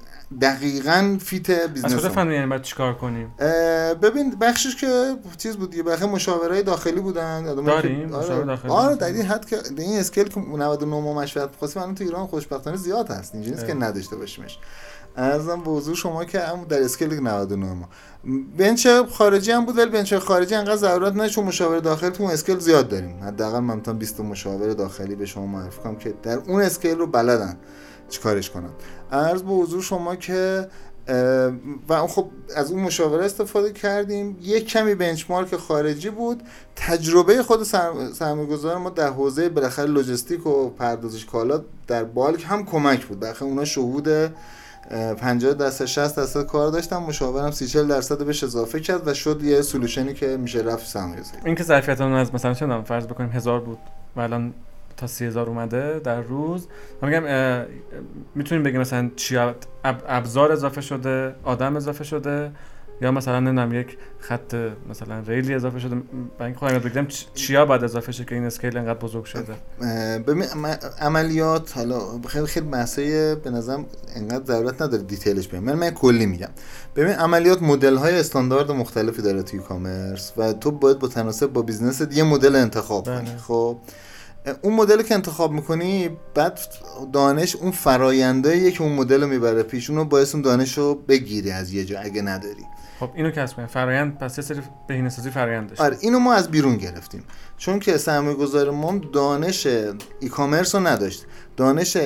[0.40, 2.14] دقیقا fit از business کجا هم.
[2.14, 3.34] فهمیدین یعنی باید چیکار کنیم
[4.02, 8.96] ببین بخشش که چیز بود دیگه بخش مشاوره داخلی بودن داریم؟ آره, مشاوره داخلی؟ آره
[8.96, 12.26] در این حد که در این scale که 99 ما مشورت خواستیم الان تو ایران
[12.26, 13.74] خوشبختانه زیاد هست اینجوری نیست که.
[13.74, 14.58] نداشته باشیمش
[15.16, 17.88] عرضم به حضور شما که هم در scale 99 ما
[18.58, 22.32] bench خارجی هم بود ولی bench خارجی انقدر ضرورت نداشت چون مشاور داخلی تو اون
[22.32, 26.14] scale زیاد داریم حداقل من می‌تونم 20 تا مشاور داخلی به شما معرفی کنم که
[26.22, 27.56] در اون scale رو بلدن
[28.12, 28.70] چیکارش کنن
[29.12, 30.68] عرض به حضور شما که
[31.88, 34.38] و خب از اون مشاوره استفاده کردیم.
[34.42, 36.42] یک کمی بنچمارک خارجی بود.
[36.76, 37.62] تجربه خود
[38.12, 43.20] سرمایه گذار ما در حوزه بالاخره لوجستیک و پردازش کالا در بالک هم کمک بود.
[43.20, 46.96] بالاخره اونا شهود اه، 50 درصد 60 درصد کار داشتن.
[46.96, 51.20] مشاورم 30 40 درصد بهش اضافه کرد و شد یه سولوشنی که میشه رفت سرمایه
[51.20, 53.78] گذاری این که ظرفیتمون از مثلا می‌دونم، فرض بکنیم هزار بود
[54.16, 54.54] و الان
[55.02, 56.66] تا سی هزار اومده در روز.
[57.02, 57.66] من میگم
[58.34, 62.50] می‌تونیم بگیم مثلا چی اب- ابزار اضافه شده آدم اضافه شده
[63.00, 64.54] یا مثلا نمی‌دونم یک خط
[64.90, 65.94] مثلا ریلی اضافه شده.
[66.38, 69.54] برای اینکه خودم چ- چیا باید اضافه شه که این scale انقدر بزرگ شده.
[70.18, 73.86] ببین عم- عملیات حالا خیلی خیلی بحثای به نظرم
[74.16, 76.48] انقدر ضرورت نداره detail ش بگم من من کلی میگم.
[76.96, 81.62] ببین عملیات مدل های استاندارد مختلفی داره تو e-commerce و تو باید با تناسب با
[81.62, 83.16] business ت یه مدل انتخاب بله.
[83.18, 83.92] کنی خب؟ اه،
[84.62, 86.60] اون مدل که انتخاب می‌کنی بعد
[87.12, 91.50] دانش اون فرایندهاییه که اون مدل رو می‌بره پیش اونو باعث اون دانش رو بگیری
[91.50, 92.66] از یه جا اگه نداری.
[93.02, 96.34] خب اینو کسب کنیم فرایند پس یه سری بهینه سازی فرایند داشت آره اینو ما
[96.34, 97.24] از بیرون گرفتیم.
[97.58, 99.66] چون که سرمایه گذار ما دانش
[100.20, 101.26] ای کامرس رو نداشت.
[101.56, 101.96] دانش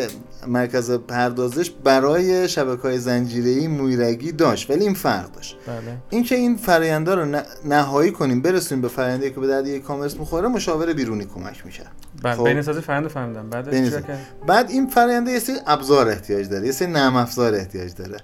[0.46, 5.56] مرکز پردازش برای شبکه های زنجیره مویرگی داشت ولی این فرق داشت.
[5.66, 5.96] بله.
[6.10, 10.16] اینکه این فرآیندها رو نه- نهایی کنیم برسونیم به فرآیندی که به درد ای کامرس
[10.16, 11.92] می‌خوره مشاور بیرونی کمک می‌کرد.
[12.22, 12.44] بله خب.
[12.44, 13.50] بهینه سازی فرایند رو فهمیدم.
[13.50, 18.16] کردیم؟ بعد این فرآینده یه سری ابزار احتیاج داره یه سری نرم افزار احتیاج داره.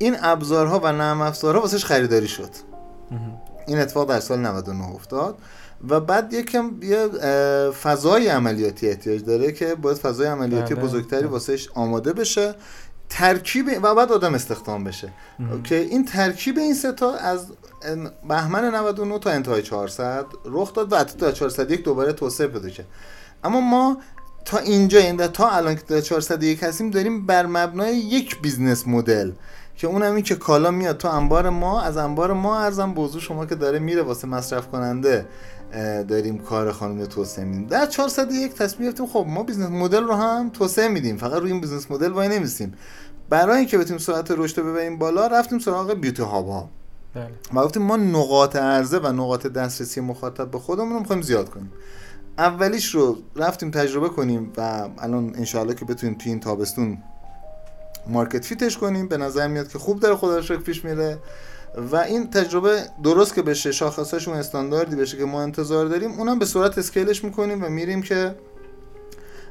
[0.00, 2.50] این ابزارها و نرم افزارها واسش خریداری شد.
[3.66, 5.38] این اتفاق در سال 99 افتاد
[5.88, 7.08] و بعد یکم یه
[7.70, 10.84] فضای عملیاتی احتیاج داره که باید فضای عملیاتی بله.
[10.84, 12.54] بزرگتری واسش آماده بشه
[13.08, 15.12] ترکیب و بعد آدم استخدام بشه.
[15.64, 17.46] که این ترکیب این سه تا از
[18.28, 22.86] بهمن 99 تا انتهای 400 رخ داد و حتی تا 401 دوباره توسعه پیدا کرد
[23.44, 23.96] اما ما
[24.44, 29.32] تا اینجا این تا الان که تا 401 هستیم داریم بر مبنای یک business model
[29.80, 33.01] که اون هم این که کالا میاد تو انبار ما از انبار ما عرضم به
[33.01, 35.26] حضور شما که داره میره واسه مصرف کننده
[36.08, 37.66] داریم کار خانومی رو توسعه میدیم.
[37.66, 41.16] در 401 تصمیم گرفتیم خب ما business model رو هم توسعه میدیم.
[41.16, 42.74] فقط روی این business model وای نمیسیم.
[43.28, 46.70] برای اینکه بتونیم سرعت رشد رو ببریم بالا رفتیم سراغ beauty hub ها
[47.14, 47.30] بله.
[47.52, 51.72] ما گفتیم ما نقاط عرضه و نقاط دسترسی مخاطب به خودمون رو می‌خوایم زیاد کنیم.
[52.38, 56.98] اولیش رو رفتیم تجربه کنیم و الان انشاءالله که بتونیم توی این تابستون
[58.06, 59.08] مارکت فیتش کنیم.
[59.08, 61.18] به نظر میاد که خوب داره خدا رو شکر پیش میره.
[61.92, 66.44] و این تجربه درست که بشه شاخصاشون استانداردی بشه که ما انتظار داریم اونم به
[66.44, 68.34] صورت اسکیلش می‌کنیم و میریم که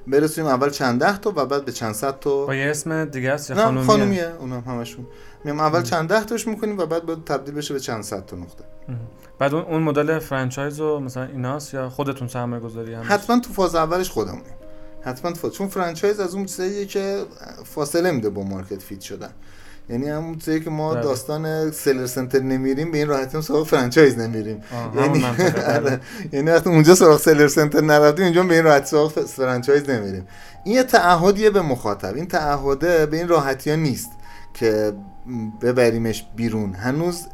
[0.07, 2.45] برسیم اول چند ده تا و بعد به چند صد تا.
[2.45, 5.07] با یه اسم دیگه است خانومیه؟ خانومیه اونم همشون.
[5.43, 8.37] میام اول چند ده تاش می‌کنیم و بعد باید تبدیل بشه به چند صد تا
[8.37, 8.63] نقطه.
[9.39, 13.53] بعد اون اون مدل franchise و مثلا ایناست یا خودتون سرمایه گذاری هم؟ حتما تو
[13.53, 14.53] فاز اولش خودمونیم.
[15.01, 17.23] حتما فاز چون franchise از اون چیزاییه که
[17.65, 19.29] فاصله میده با market fit شدن.
[19.89, 21.03] یعنی همون چیزی که ما بله.
[21.03, 24.61] داستان seller center نمیریم به این راحتی هم سراغ franchise نمیریم.
[24.95, 25.99] یعنی بله.
[26.33, 30.27] یعنی وقتی اونجا سراغ seller center نرفتیم اینجا به این راحتی سراغ franchise نمیریم.
[30.63, 32.15] این یه تعهدیه به مخاطب.
[32.15, 34.09] این تعهده به این راحتی ها نیست
[34.53, 34.93] که
[35.61, 36.73] ببریمش بیرون.
[36.73, 37.25] هنوز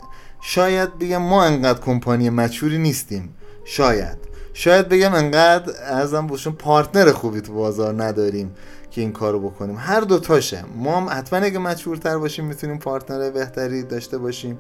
[0.41, 3.35] شاید بگم ما انقدر company mature ی نیستیم.
[3.65, 4.17] شاید.
[4.57, 8.55] شاید بگم انقدر ازم باشون partner خوبی تو بازار نداریم
[8.91, 9.75] که این کارو بکنیم.
[9.79, 10.63] هر دو تاشه.
[10.75, 14.57] ما هم حتما اگه mature تر باشیم می‌تونیم partner بهتری داشته باشیم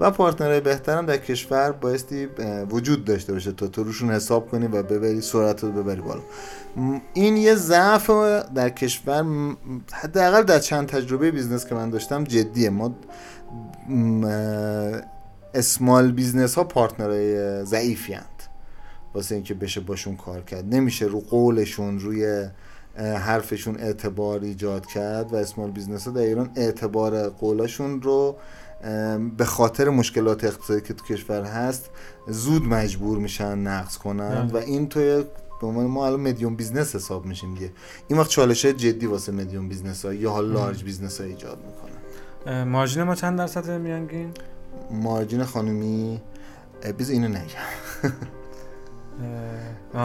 [0.00, 2.28] و partner بهترم در کشور بایستی
[2.70, 6.20] وجود داشته باشه تا تو روشون حساب کنی و ببری سرعت رو ببری بالا.
[7.14, 8.10] این یه ضعف
[8.54, 9.24] در کشور
[9.92, 12.70] حداقل در چند تجربه business که من داشتم جدیه.
[12.70, 12.94] ما
[15.54, 18.37] small business ها partner های ضعیفی هستند
[19.18, 20.74] واسه اینکه بشه باشون کار کرد.
[20.74, 22.48] نمیشه رو قولشون روی
[22.98, 28.36] حرفشون اعتبار ایجاد کرد و small business ها در ایران اعتبار قولاشون رو
[29.36, 31.90] به خاطر مشکلات اقتصادی که تو کشور هست
[32.28, 34.52] زود مجبور میشن نقض کنن بله.
[34.52, 35.24] و این توی
[35.60, 37.72] به عنوان ما الان medium business حساب میشیم دیگه.
[38.08, 41.98] این وقت چالش جدی واسه medium business ها یا حالا large business ها ایجاد می‌کنن.
[42.46, 44.30] اه، margin ما چند درصد میانگین؟
[44.90, 46.20] margin خانومی
[46.98, 47.68] بذار اینو نگم.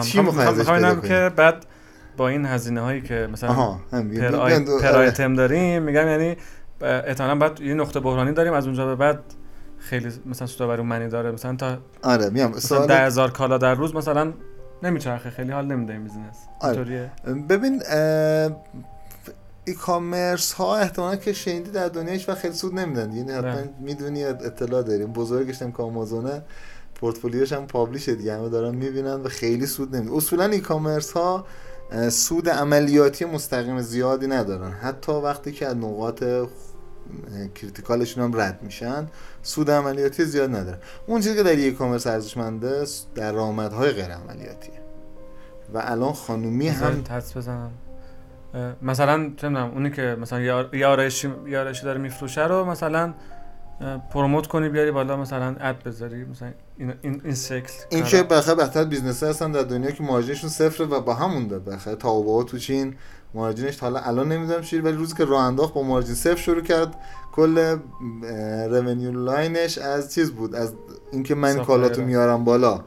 [0.00, 1.66] چی میخوام-؟ که بعد
[2.16, 4.64] با این هزینه هایی که مثلا per, آی...
[4.64, 4.88] per آره.
[4.88, 6.36] آیتم داریم میگم یعنی
[6.80, 9.20] احتمالاً بعد یه نقطه بحرانی داریم از اونجا به بعد
[9.78, 13.74] خیلی مثلا سودآوری منی داره مثلا تا آره میام مثلا سوال ده هزار کالا در
[13.74, 14.32] روز مثلا
[14.82, 17.10] نمیچرخه خیلی حال نمیده این business آره.
[17.48, 17.82] ببین
[19.64, 23.70] e-commerce ها احتمالا که شنیدی در دنیا هیچ وقت خیلی سود نمیدن یعنی حتما نه.
[23.80, 26.42] می‌دونی اطلاع داریم بزرگش هم که آمازونه
[26.94, 31.46] پورتفولیوش هم public ه دیگه همه دارن می‌بینن و خیلی سود نمیده اصولا e-commerce ها
[32.08, 34.70] سود عملیاتی مستقیم زیادی ندارن.
[34.70, 36.24] حتی وقتی که از نقاط
[37.54, 39.08] کریتیکالشون هم رد میشن
[39.42, 40.78] سود عملیاتی زیاد ندارن.
[41.06, 44.74] اون چیزی که در ای کامرس ارزشمنده درآمدهای غیر عملیاتیه.
[45.74, 47.70] و الان خانومی هم حدس بزنم.
[48.82, 50.40] مثلا چه اونی که مثلا
[50.72, 51.28] یه آرایشی
[51.84, 53.14] داره میفروشه رو مثلا
[54.12, 58.54] پروموت کنی بیاری بالا مثلا اد بذاری مثلا این این, این شکل این که بخیر
[58.54, 62.58] بهتر بیزنس هستن در دنیا که مارجینشون صفره و با همون داد بخیر تا تو
[62.58, 62.94] چین
[63.34, 66.60] margin ش حالا الان نمی‌دونم چی ولی روزی که راه انداخت با margin صفر شروع
[66.62, 66.94] کرد
[67.32, 67.76] کل
[68.70, 70.72] revenue line ش از چیز بود؟ از
[71.12, 71.64] اینکه من.
[71.64, 72.80] کالاتو میارم بالا.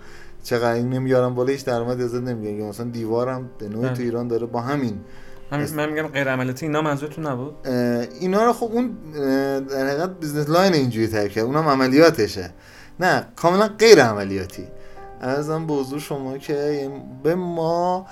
[0.43, 3.93] چقدر این نمیارم بالا هیچ درآمد ازت نمیگیرم یا مثلا دیوارم به نوعی بله.
[3.93, 4.99] تو ایران داره با همین.
[5.51, 7.67] است- من میگم غیر عملیاتی اینا منظورتون نبود؟
[8.19, 8.97] اینا رو خب اون
[9.61, 11.43] در حقیقت business line اینجوری تر کرد.
[11.45, 12.53] اونم عملیاتشه.
[12.99, 14.67] نه کاملا غیر عملیاتی.
[15.21, 16.91] عرضم به حضور شما که
[17.23, 18.07] به ما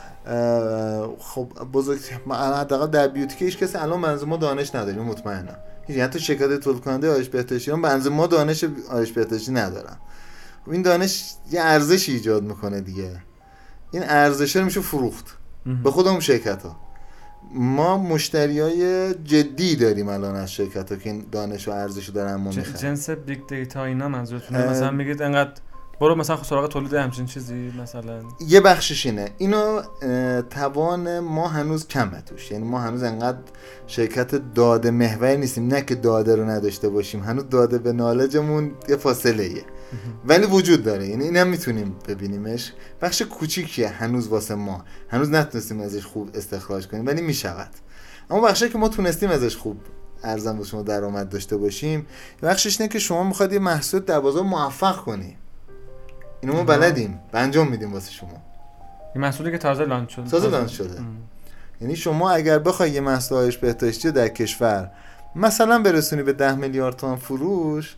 [1.20, 2.00] خب بزرگ
[2.32, 5.58] حداقل در بیوتی که هیچ کسی الان منظور ما دانش نداریم مطمئنم.
[5.88, 9.98] هیچ حتی شرکت تولید کننده آرش بهداشتی هم منظور ما دانش آرش بهداشتی ندارن.
[10.66, 13.12] خب این دانش یه ارزشی ایجاد می‌کنه دیگه.
[13.92, 15.38] این ارزش رو میشه فروخت.
[15.84, 16.76] به خودمون شرکت ها
[17.54, 22.36] ما مشتری های جدی داریم الان از شرکت ها که این دانش و ارزش دارن
[22.36, 22.74] ما می‌خرن.
[22.82, 24.70] جنس بیگ دیتا اینا منظورتونه.
[24.70, 25.52] مثلا میگید انقدر
[26.02, 28.22] برو مثلا سراغ تولید همچین چیزی مثلا.
[28.48, 29.30] یه بخشش اینه.
[29.38, 29.82] اینو
[30.50, 32.52] توان ما هنوز کمه توش.
[32.52, 33.38] یعنی ما هنوز انقدر
[33.88, 35.68] شرکت داده محور نیستیم.
[35.68, 37.24] نه که داده رو نداشته باشیم.
[37.24, 39.64] هنوز داده به نالجمون یه فاصله ایه
[40.26, 41.08] ولی وجود داره.
[41.08, 42.74] یعنی اینم می‌تونیم ببینیمش.
[43.02, 44.84] بخش کوچیکیه هنوز واسه ما.
[45.10, 47.70] هنوز نتونستیم ازش خوب استخراج کنیم ولی می‌شود.
[48.30, 49.78] اما بخشی که ما تونستیم ازش خوب
[50.24, 52.08] ارزم به شما درآمد داشته باشیم
[52.44, 55.38] بخشش اینه که شما می‌خواد یه محصول در بازار موفق کنی.
[56.46, 56.64] اینو ما.
[56.64, 57.20] بلدیم.
[57.34, 58.30] انجام میدیم واسه شما.
[59.16, 60.30] این محصولی که تازه launch شده.
[60.30, 61.00] تازه launch شده.
[61.82, 64.92] یعنی شما اگر بخوای یه محصول آرایش بهداشتی در کشور
[65.36, 67.96] مثلا برسونی به 10 میلیارد تومان فروش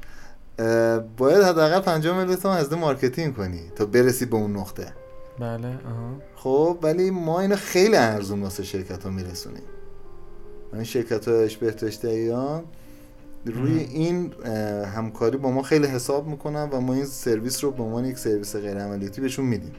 [1.17, 4.93] باید حداقل 50 میلیون تومان هزینه marketing کنی تا برسی به اون نقطه.
[5.39, 5.77] بله
[6.35, 9.63] خب ولی ما اینو خیلی ارزون واسه شرکت ها میرسونیم.
[10.73, 12.63] این شرکت های آیش بهداشتی ایران
[13.45, 14.33] روی این
[14.95, 18.55] همکاری با ما خیلی حساب می‌کنن و ما این سرویس رو به عنوان یک سرویس
[18.55, 19.73] غیر عملیاتی بهشون میدیم.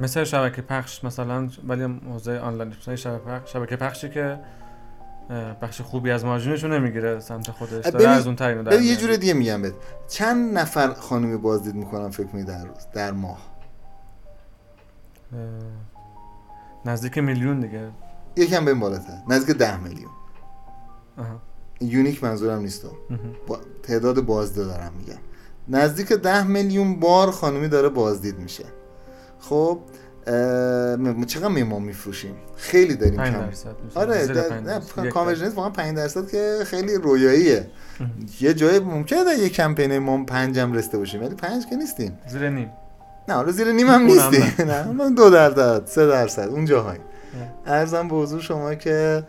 [0.00, 4.40] مثل شبکه پخش مثلا ولی حوزه آنلاین شبکه پخش شبکه پخشی که
[5.62, 9.62] بخش خوبی از مارجینشو نمی‌گیره سمت خودش داره از اون در یه جور دیگه میگم
[9.62, 9.74] بهت.
[10.08, 13.38] چند نفر خانمی بازدید می‌کنن فکر می در روز در ماه؟
[16.84, 17.90] نزدیک میلیون دیگه.
[18.36, 19.18] یکم به این بالاتر.
[19.28, 20.10] نزدیک ده میلیون.
[21.80, 22.86] unique منظورم نیست
[23.46, 25.18] با تعداد بازده دارم میگم.
[25.68, 28.64] نزدیک ده میلیون بار خانومی داره بازدید میشه.
[29.38, 29.78] خب
[31.26, 33.48] چقدر میمون میفروشیم؟ خیلی داریم کم.
[33.94, 34.26] آره
[35.10, 37.66] conversion ش واقعا 5 درصد که خیلی رویاییه.
[38.40, 42.18] یه جای ممکنه در یه کمپین ما پنجم رسته باشیم ولی پنج که نیستیم.
[42.26, 42.70] زیر نیم.
[43.28, 44.66] نه حالا زیر نیم هم نیستیم.
[44.66, 45.10] نه.
[45.16, 46.98] دو درصد سه درصد اون جاهای
[47.66, 49.24] ارزم به حضور شما که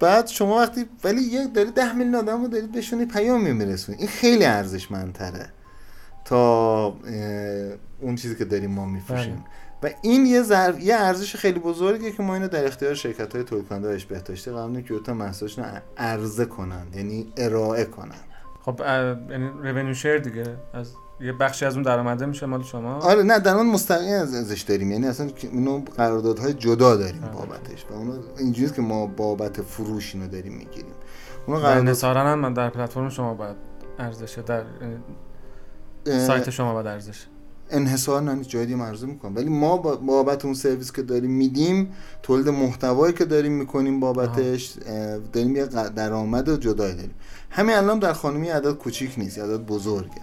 [0.00, 4.08] بعد شما وقتی ولی یک داری ده میلیون آدم رو دارید بهشون پیامی میرسونید این
[4.08, 5.52] خیلی ارزشمندتره
[6.24, 6.86] تا
[8.00, 9.34] اون چیزی که داریم ما میفروشیم.
[9.34, 9.44] بله.
[9.82, 13.44] و این یه ظرف یه ارزش خیلی بزرگه که ما اینو در اختیار شرکت های
[13.44, 15.64] تولید کننده اش بهداشتی قرار که اوتا محصولشون
[15.96, 18.14] عرضه کنن یعنی ارائه کنن.
[18.64, 18.80] خب
[19.30, 23.38] یعنی revenue share دیگه از یه بخشی از اون درآمده میشه مال شما؟ آره نه
[23.38, 24.92] در اون مستقیم ازش داریم.
[24.92, 27.32] یعنی اصلا اینو قراردادهای جدا داریم آره.
[27.32, 30.92] بابتش و اونو اینجوریه که ما بابت فروش اینو داریم می‌گیریم.
[31.46, 33.56] اونو قرارداد هم در پلتفرم شما باید
[33.98, 34.62] عرضه شه در
[36.06, 37.26] سایت شما باید عرضه شه.
[37.70, 39.36] انحصار نه جای دیگه عرضه می‌کنن.
[39.36, 44.74] ولی ما بابت اون سرویس که داریم میدیم تولید محتوایی که داریم می‌کنیم بابتش
[45.32, 47.14] داریم یه درآمد جدایی داریم.
[47.50, 50.22] همین الان در خانمی عدد کوچیک نیست عدد بزرگه.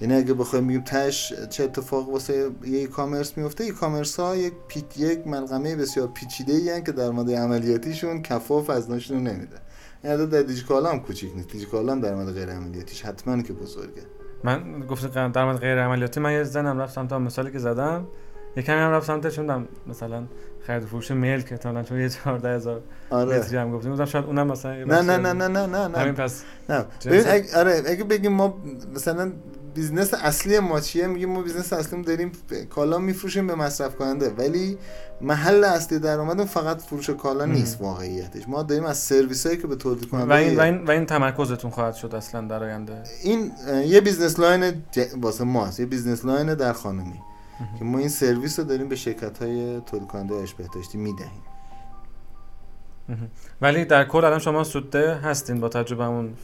[0.00, 4.36] یعنی اگه بخوایم بگیم تش چه اتفاق واسه یه ای کامرس میفته ای کامرس ها
[4.36, 9.56] یک پیک یک ملغمه بسیار پیچیده ای که در مورد عملیاتیشون کفاف از نشون نمیده.
[10.04, 11.48] این در دیجیکالا هم کوچیک نیست.
[11.48, 14.02] دیجیکالا هم در مورد غیر عملیاتیش حتما که بزرگه.
[14.44, 18.06] من گفت در مورد غیر عملیاتی من یه زنم رفت سمت مثالی که زدم.
[18.56, 20.24] یکمی هم رفت سمت چون مثلا
[20.66, 21.08] خرید فروش
[21.44, 22.80] که تا چون یه 14000
[23.10, 23.38] آره.
[23.38, 23.92] متری هم گفتیم.
[23.92, 26.44] گفتم شاید اونم مثلا نه نه نه نه نه نه همین پس.
[26.68, 26.84] نه.
[27.06, 28.62] ببین اگه آره اگه بگیم ما
[28.94, 29.32] مثلا
[29.74, 32.32] business اصلی ما چیه؟ میگیم ما business اصلی داریم
[32.70, 34.30] کالا میفروشیم به مصرف کننده.
[34.30, 34.78] ولی
[35.20, 38.48] محل اصلی درآمد فقط فروش کالا نیست واقعیتش.
[38.48, 41.06] ما داریم از سرویس هایی که به تولید کننده و این و این و این
[41.06, 43.02] تمرکزتون خواهد شد اصلا در آینده.
[43.22, 43.52] این
[43.86, 45.00] یه business line ج...
[45.20, 45.80] واسه ماست.
[45.80, 47.20] یه business line در خانومی
[47.78, 51.42] که ما این سرویس رو داریم به شرکت های تولید کننده اش بهداشتی می‌دهیم
[53.60, 56.34] ولی در کل الان شما سوده هستین با تجربه همون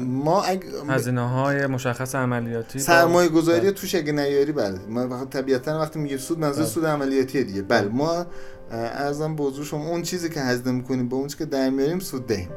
[0.00, 0.64] ما اگ...
[0.88, 3.70] هزینه های مشخص عملیاتی سرمایه گذاری بله.
[3.72, 6.72] توش اگه نیاری بله ما طبیعتا وقتی میگه سود منظور بله.
[6.72, 8.26] سود عملیاتی دیگه بله ما
[8.70, 12.26] ارزم به شما اون چیزی که هزینه می‌کنیم به اون چیزی که در میاریم سود
[12.26, 12.50] دهیم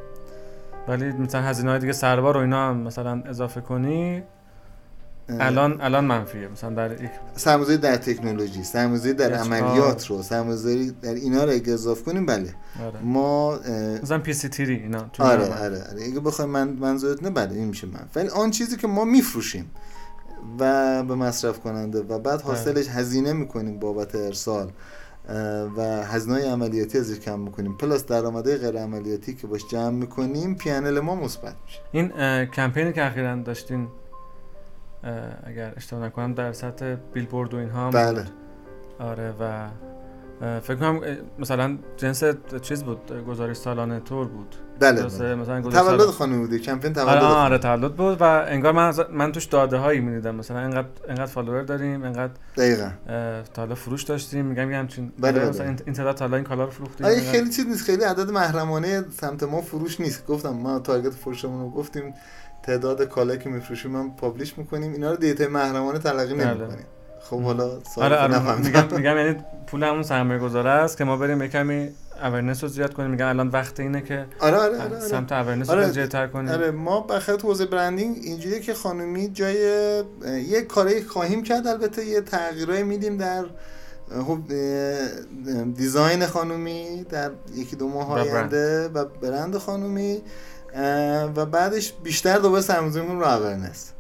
[0.88, 4.24] ولی مثلا هزینه های دیگه سربار و اینا هم مثلا اضافه کنی
[5.30, 6.48] الان الان منفیه.
[6.48, 11.74] مثلا در یک سرمایه‌گذاری در تکنولوژی سرمایه‌گذاری در عملیات رو سرمایه‌گذاری در اینا رو اگه
[11.74, 12.54] اضافه کنیم بله.
[12.86, 13.00] آره.
[13.04, 13.60] ما
[14.04, 16.04] مثلا پی سی تیری اینا آره آره آره.
[16.06, 19.72] اگه بخوایم من منظورت نه بله این میشه من ولی آن چیزی که ما میفروشیم
[20.60, 22.44] و به مصرف کننده و بعد آره.
[22.44, 24.72] حاصلش هزینه می‌کنیم بابت ارسال
[25.78, 27.78] و هزینه عملیاتی ازش کم می‌کنیم.
[27.78, 31.80] پلاس درآمدهای غیر عملیاتی که باش جمع می‌کنیم پیانل ما مثبت میشه.
[31.92, 32.12] این
[32.46, 33.88] کمپینی که اخیرا داشتین
[35.44, 38.24] اگر اشتباه نکنم در سطح بیلبورد و اینها بله.
[39.00, 39.68] آره و
[40.60, 41.02] فکر کنم
[41.40, 42.24] مثلا جنس
[42.62, 44.56] چیز بود گزارش سالانه تور بود.
[44.80, 45.36] بله, بله.
[45.36, 49.46] مثلا تولد خانم بودی کمپین تولد آره آره تولد بود و انگار من من توش
[49.46, 50.36] داده هایی می‌دیدم.
[50.36, 52.90] مثلا انقدر انقدر فالوور داریم انقدر دقیقاً.
[53.54, 54.46] تا حالا فروش داشتیم.
[54.46, 55.50] میگم میگم همچین بله.
[55.50, 57.86] مثلا این تعداد تا این کالا رو فروختیم آره خیلی چیز نیست.
[57.86, 60.28] خیلی عدد محرمانه سمت ما فروش نیست.
[60.28, 62.14] گفتم ما target فروشمون رو گفتیم.
[62.68, 64.92] تعداد کالایی که میفروشیم هم publish می‌کنیم.
[64.94, 66.46] اینا رو data محرمانه تلقی بله.
[66.46, 66.86] نمی‌کنیم.
[67.22, 69.36] خب حالا آره آره میگم میگم یعنی
[69.68, 71.90] پول همون سرمایه گذاره است که ما بریم یه کمی
[72.24, 73.12] awareness رو زیاد کنیم.
[73.12, 75.00] میگم الان وقت اینه که آره آره آره, آره.
[75.00, 76.02] سمت awareness آره.
[76.02, 76.50] رو تر کنیم.
[76.50, 79.56] آره ما بخاطر حوزه branding اینجوریه که خانومی جای
[80.48, 81.68] یه کاری خواهیم کرد.
[81.68, 83.46] البته یه تغییرای میدیم در
[84.28, 84.40] خب
[85.76, 90.22] design خانومی در یکی دو ماه آینده و برند خانومی.
[91.36, 93.92] و بعدش بیشتر دوباره سرمایه‌گذاریمون رو awareness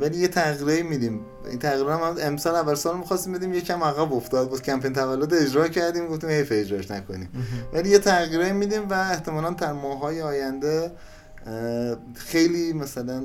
[0.00, 1.20] ولی یه تغییری میدیم.
[1.50, 4.48] این تغییر هم امسال اول سال می‌خواستیم بدیم یکم عقب افتاد.
[4.50, 7.28] بود کمپین تولد اجرا کردیم گفتیم حیف اجراش نکنیم.
[7.72, 10.92] ولی یه تغییری میدیم و احتمالا در ماه‌های آینده
[12.14, 13.22] خیلی مثلا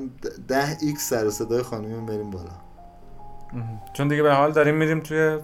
[0.48, 2.50] ده X سر صدای خانومی بریم بالا.
[3.92, 5.38] چون دیگه به حال داریم میریم توی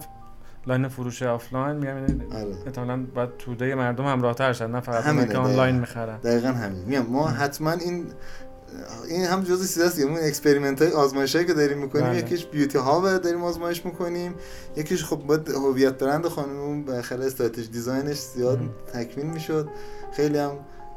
[0.69, 2.55] لاین فروش آفلاین میگم این آره.
[2.65, 5.37] احتمالاً باید توده مردم همراهتر شد نه فقط اونایی که.
[5.37, 8.05] آنلاین می‌خرن دقیقا همین میگم ما حتما این
[9.09, 12.17] این هم جزء چیز است اون اکسپریمنت های آزمایشایی که داریم می‌کنیم بله.
[12.17, 14.35] یکیش بیوتی ها داریم آزمایش می‌کنیم
[14.75, 18.59] یکیش خب باید هویت برند خانممون بالاخره استراتژی دیزاینش زیاد.
[18.93, 19.69] تکمیل می‌شد
[20.11, 20.51] خیلی هم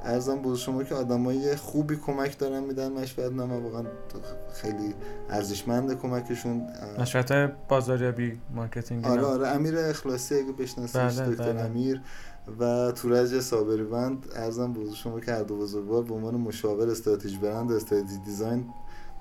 [0.04, 3.82] ارزم بود شما که آدمای خوبی کمک دارن میدن مشورت نامه واقعا
[4.52, 4.94] خیلی
[5.30, 6.66] ارزشمند کمکشون
[6.98, 7.32] مشورت
[7.68, 9.22] بازاریابی marketing آره.
[9.22, 11.60] آره امیر اخلاصی اگه بشناسیش بله، دکتر بله.
[11.60, 12.00] امیر
[12.60, 17.72] و تورج صابریوند عرضم به شما که هر دو بزرگوار به عنوان مشاور استراتژی برند
[17.72, 18.64] استراتژی design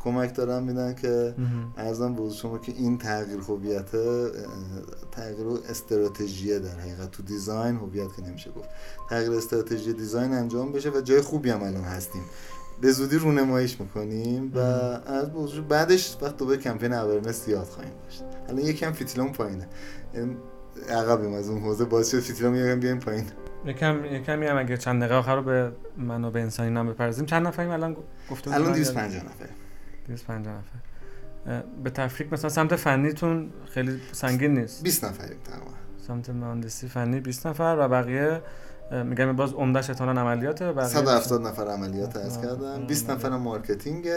[0.04, 1.36] کمک دارن میدن که.
[1.78, 3.92] عرضم به شما که این تغییر هویت
[5.12, 8.70] تغییر استراتژیه در حقیقت تو design هویت که نمیشه گفت.
[9.10, 12.22] تغییر استراتژی design انجام بشه و جای خوبی هم الان هستیم.
[12.82, 17.94] به زودی رونماییش می‌کنیم و عرض به حضور بعدش وقت دوباره کمپین awareness زیاد خواهیم
[18.04, 18.24] داشت.
[18.50, 19.68] الان یکم فیتیلمون پایینه.
[20.90, 21.86] عقبیم از اون حوزه.
[21.86, 23.26] باز شد فیتیلمون یکم بیایم پایین.
[23.66, 27.70] یکم یکمی هم اگه چند دقیقه آخر رو به منابع انسانی هم بپردازیم چند نفریم؟
[27.70, 27.96] الان
[28.32, 29.50] گفته الان بودن؟ 250 نفر
[30.08, 30.82] 250 نفر.
[31.84, 34.84] به تفکیک مثلا سمت فنیتون خیلی سنگین نیست.
[34.84, 35.72] 20 نفریم تقریبا.
[36.08, 38.42] سمت مهندسی فنی 20 نفر و بقیه
[38.92, 42.86] میگم باز عمدهش احتمالاً عملیاته بقیه 170 نفر عملیات آه، کردم.
[42.88, 43.16] 20 آه.
[43.16, 44.08] نفر marketing.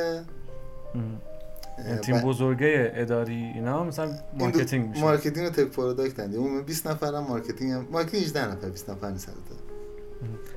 [2.02, 5.00] تیم بزرگه اداری اینا مثلا marketing میشه.
[5.02, 8.90] marketing و tech product اند اون 20 نفر هم marketing هم marketing 18 نفر 20
[8.90, 9.28] نفر نیست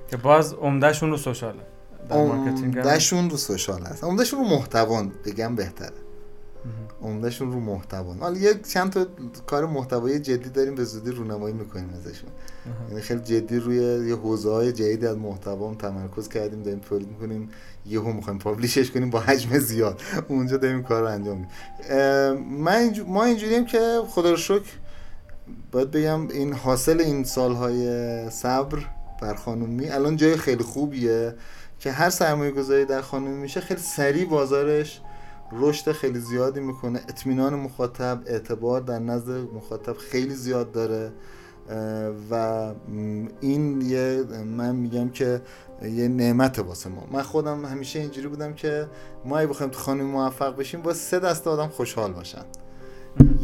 [0.09, 1.76] که باز عمدهشون رو social ه.
[2.11, 4.03] عمدهشون رو social هست.
[4.03, 5.93] عمدهشون رو محتوان بگم بهتره.
[7.01, 8.19] عمدهشون رو محتوان.
[8.19, 9.05] حالا یک چند تا
[9.47, 12.29] کار محتوایی جدی داریم به زودی رونمایی می‌کنیم ازشون.
[12.89, 17.49] یعنی خیلی جدی روی یه حوزه های جدیدی از محتوا تمرکز کردیم داریم تولید می‌کنیم.
[17.85, 20.01] یهو می‌خوایم پابلیشش کنیم با حجم زیاد.
[20.27, 21.53] اونجا داریم کار رو انجام میدیم.
[22.63, 22.95] من.
[23.07, 24.71] ما اینجوریم که خدا رو شکر
[25.71, 28.77] باید بگم این حاصل این سالهای صبر
[29.21, 31.33] بر خانومی الان جای خیلی خوبیه.
[31.79, 35.01] که هر سرمایه گذاری در خانومی میشه خیلی سریع بازارش
[35.51, 36.99] رشد خیلی زیادی می‌کنه.
[36.99, 41.11] اطمینان مخاطب اعتبار در نزد مخاطب خیلی زیاد داره.
[42.31, 42.71] و
[43.41, 45.41] این یه من میگم که
[45.81, 47.07] یه نعمت واسه ما.
[47.11, 48.87] من خودم همیشه اینجوری بودم که
[49.25, 52.41] ما اگه بخوایم تو خانومی موفق بشیم با سه دسته آدم خوشحال باشن.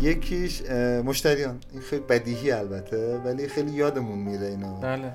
[0.02, 0.62] یکیش
[1.06, 1.60] مشتریان.
[1.72, 4.74] این خیلی بدیهی البته ولی خیلی یادمون میره اینا.
[4.80, 5.14] بله.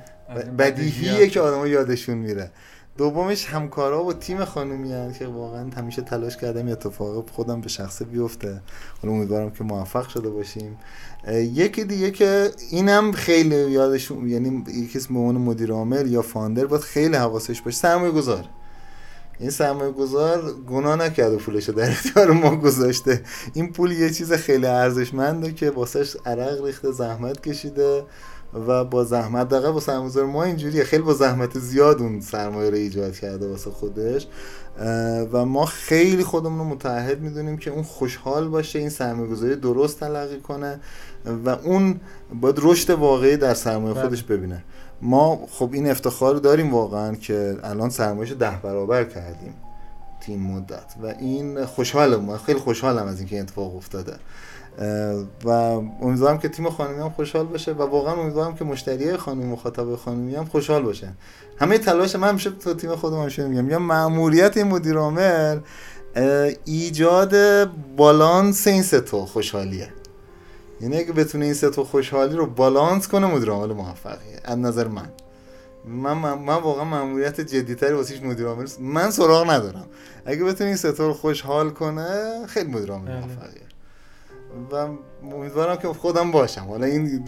[0.58, 1.28] بدیهیه.
[1.28, 2.50] که آدم یادشون میره.
[2.98, 7.68] دومش همکارا و تیم خانومی هن که واقعا همیشه تلاش کردم یه اتفاق خودم به
[7.68, 8.60] شخصه بیفته.
[9.02, 10.78] حالا امیدوارم که موفق شده باشیم.
[11.32, 16.82] یکی دیگه که اینم خیلی یادشون یعنی یکی به عنوان مدیر عامل یا فاندر باید
[16.82, 17.76] خیلی حواسش باشه.
[17.76, 18.44] سرمایه گذار
[19.40, 23.22] این سرمایه گذار گناه نکرده پولش در اختیار ما گذاشته.
[23.54, 28.04] این پول یه چیز خیلی ارزشمنده که واسهش عرق ریخته زحمت کشیده.
[28.54, 30.84] و با زحمت دقیقا با سرمایه‌گذار ما اینجوریه.
[30.84, 34.26] خیلی با زحمت زیاد اون سرمایه رو ایجاد کرده واسه خودش.
[35.32, 40.00] و ما خیلی خودمون رو متعهد می‌دونیم که اون خوشحال باشه این سرمایه گذاری درست
[40.00, 40.80] تلقی کنه
[41.44, 42.00] و اون
[42.40, 44.02] باید رشد واقعی در سرمایه بله.
[44.02, 44.64] خودش ببینه.
[45.02, 49.54] ما خب این افتخار رو داریم واقعا که الان سرمایهش ده برابر کردیم.
[50.20, 50.94] تیم مدت.
[51.02, 54.12] و این خوشحالم خیلی خوشحالم از اینکه این اتفاق افتاده.
[55.44, 55.48] و
[56.02, 60.34] امیدوارم که تیم خانمی هم خوشحال باشه و واقعا امیدوارم که مشتری خانمی مخاطب خانمی
[60.34, 61.16] هم خوشحال باشن.
[61.58, 63.70] همه تلاش من همیشه تو تیم خودم همیشه میگم.
[63.70, 65.60] یا مأموریت این مدیر عامل
[66.64, 67.64] ایجاد
[67.96, 69.88] بالانس این سه تا خوشحالیه.
[70.80, 74.40] یعنی اگه بتونه این سه تا خوشحالی رو بالانس کنه مدیر عامل موفقیه.
[74.44, 75.08] از نظر من.
[75.84, 79.86] من من, واقعا مأموریت جدیتری واسه هیچ مدیر عامل من سراغ ندارم.
[80.24, 82.06] اگه بتونه این سه تا رو خوشحال کنه
[82.46, 83.20] خیلی مدیر عامل بله.
[83.20, 83.67] موفقیه.
[84.72, 84.88] و
[85.34, 86.60] امیدوارم که خودم باشم.
[86.60, 87.24] حالا این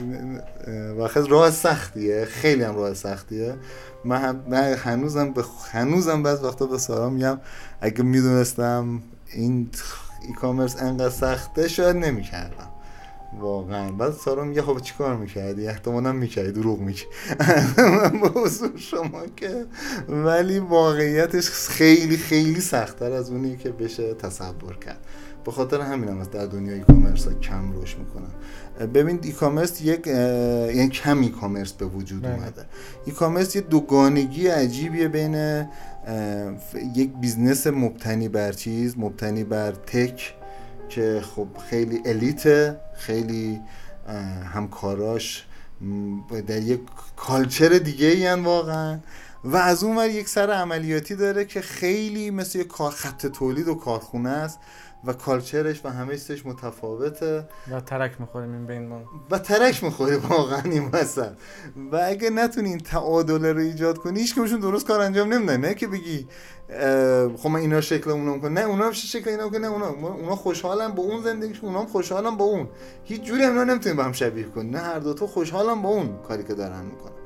[0.98, 2.24] وقت راه سختیه.
[2.24, 3.54] خیلی هم راه سختیه.
[4.04, 7.40] من هنوزم به هنوزم بعض وقتا به سارا میگم
[7.80, 9.02] اگه می‌دونستم
[9.32, 9.70] این
[10.28, 12.66] ای کامرس انقدر سخته شاید نمی‌کردم.
[13.40, 13.92] واقعا.
[13.92, 17.02] بعد سارا میگه خب چیکار می‌کردی؟ احتمالا می‌کردی دروغ میگی.
[17.78, 19.66] من به حضور شما که.
[20.08, 24.98] ولی واقعیتش خیلی خیلی سختتر از اونی که بشه تصور کرد.
[25.44, 28.30] به خاطر همین هم در دنیای e-commerce ها کم رشد می‌کنن.
[28.86, 32.34] ببین e-commerce یک یعنی کم e-commerce به وجود بله.
[32.34, 32.66] اومده.
[33.04, 35.66] e-commerce یه دوگانگی عجیبیه بین
[36.94, 40.34] یک business مبتنی بر چیز مبتنی بر tech
[40.88, 43.60] که خب خیلی elite ه خیلی
[44.54, 45.46] همکاراش
[46.46, 46.80] در یک
[47.16, 48.98] culture دیگه ای واقعا.
[49.44, 53.68] و از اون ور یک سر عملیاتی داره که خیلی مثل یک کار خط تولید
[53.68, 54.58] و کارخونه است.
[55.04, 57.48] و کالچرش و همه چیزش متفاوته.
[57.72, 59.00] و ترک می‌خوریم این بین ما.
[59.30, 61.32] و ترک می‌خوری واقعا این مثلا.
[61.92, 65.56] و اگه نتونی این تعادل رو ایجاد کنی هیچ کمشون درست کار انجام نمیدن.
[65.56, 66.26] نه که بگی
[67.36, 71.02] خب من اینا شکل اونا می‌کنم نه اونا شکل اینا نه اونا اونا خوشحالن با
[71.02, 72.68] اون زندگیشون اونا هم خوشحالن با اون.
[73.04, 74.70] هیچ جوری اونا نمی‌تونی با هم شبیه کنی.
[74.70, 77.19] نه هر دو تا خوشحالن با اون کاری که دارن می‌کنن.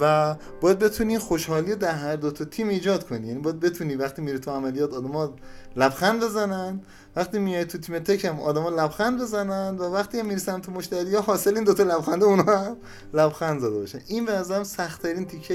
[0.00, 3.26] و باید بتونی خوشحالی در هر دو تا تیم ایجاد کنی.
[3.26, 5.34] یعنی باید بتونی وقتی میری تو عملیات آدما
[5.76, 6.80] لبخند بزنن
[7.16, 11.14] وقتی میای تو تیم تک هم آدما لبخند بزنن و وقتی هم میری سمت مشتری
[11.14, 12.76] ها حاصل این دو تا لبخند اونها هم
[13.14, 13.98] لبخند زده باشن.
[14.06, 15.54] این به نظرم سخت ترین تیکه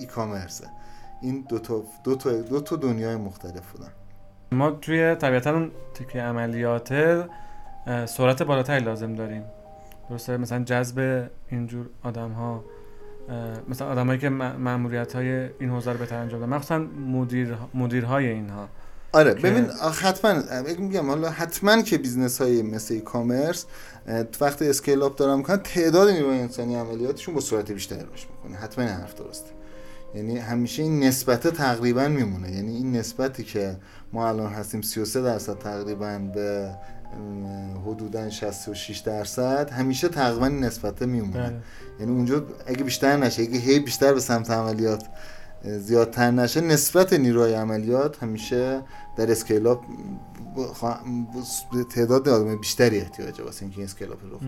[0.00, 0.66] ای کامرسه
[1.22, 3.90] این دو تا دو تا دو تا دنیای مختلف بودن.
[4.52, 6.88] ما توی طبیعتا تیکه عملیات
[8.06, 9.44] سرعت بالاتری لازم داریم.
[10.10, 12.64] درسته؟ مثلا جذب اینجور آدم ها
[13.68, 18.68] مثلا آدمایی که ماموریت های این حوزه رو بهتر انجام دادن مخصوصا مدیر مدیرهای اینها.
[19.12, 19.66] آره ببین
[20.02, 20.42] حتما
[20.78, 23.66] میگم حالا حتما که business های مثل e-commerce
[24.40, 28.60] وقتی scale up دارم می‌کنن تعداد نیروی انسانی عملیاتشون با سرعت بیشتری رشد می‌کنه.
[28.60, 29.50] حتما این حرف درسته.
[30.14, 32.52] یعنی همیشه این نسبت تقریبا میمونه.
[32.52, 33.76] یعنی این نسبتی که
[34.12, 36.70] ما الان هستیم 33 درصد تقریبا به
[37.86, 39.70] حدودا 66 درصد.
[39.70, 41.56] همیشه تقریبا نسبت میمونه بله.
[42.00, 45.04] یعنی اونجا اگه بیشتر نشه اگه هی بیشتر به سمت عملیات
[45.64, 48.82] زیادتر نشه نسبت نیروی عملیات همیشه
[49.16, 49.80] در scale up
[51.94, 54.40] تعداد آدم بیشتری احتیاجه واسه اینکه این scale up رو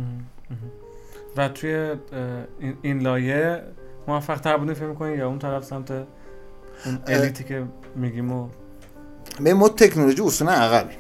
[1.37, 1.95] و توی
[2.83, 3.63] این لایه
[4.09, 7.65] موفق تر بودین فکر می‌کنین یا اون طرف سمت اون elite ی که
[7.97, 8.49] میگیم و
[9.41, 10.99] ما تکنولوژی اصلا عقبیم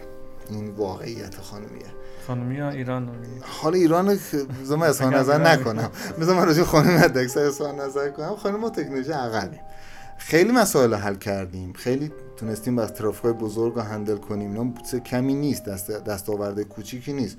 [0.51, 1.86] این واقعیت خانمیه.
[2.26, 4.18] خانمی یا ایران حال ایران
[4.62, 5.90] زمان اصلا نظر نکنم.
[6.18, 8.36] مثلا من راجع خانمی اکثر اصلا نظر کنم.
[8.36, 9.61] خانم ما تکنولوژی عقبیم
[10.18, 11.72] خیلی مسائل حل کردیم.
[11.72, 14.51] خیلی تونستیم با ترافیک بزرگ رو handle کنیم.
[14.51, 15.64] اینا کمی نیست.
[15.64, 17.36] دست دستاورد کوچیکی نیست.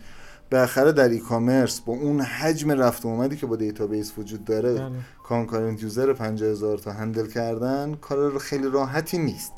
[0.51, 4.91] بالاخره در e-commerce با اون حجم رفت و اومدی که با database وجود داره.
[5.23, 9.51] concurrent user 50000 تا handle کردن کار خیلی راحتی نیست.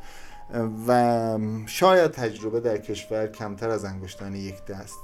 [0.88, 5.00] و شاید تجربه در کشور کمتر از انگشتان یک دست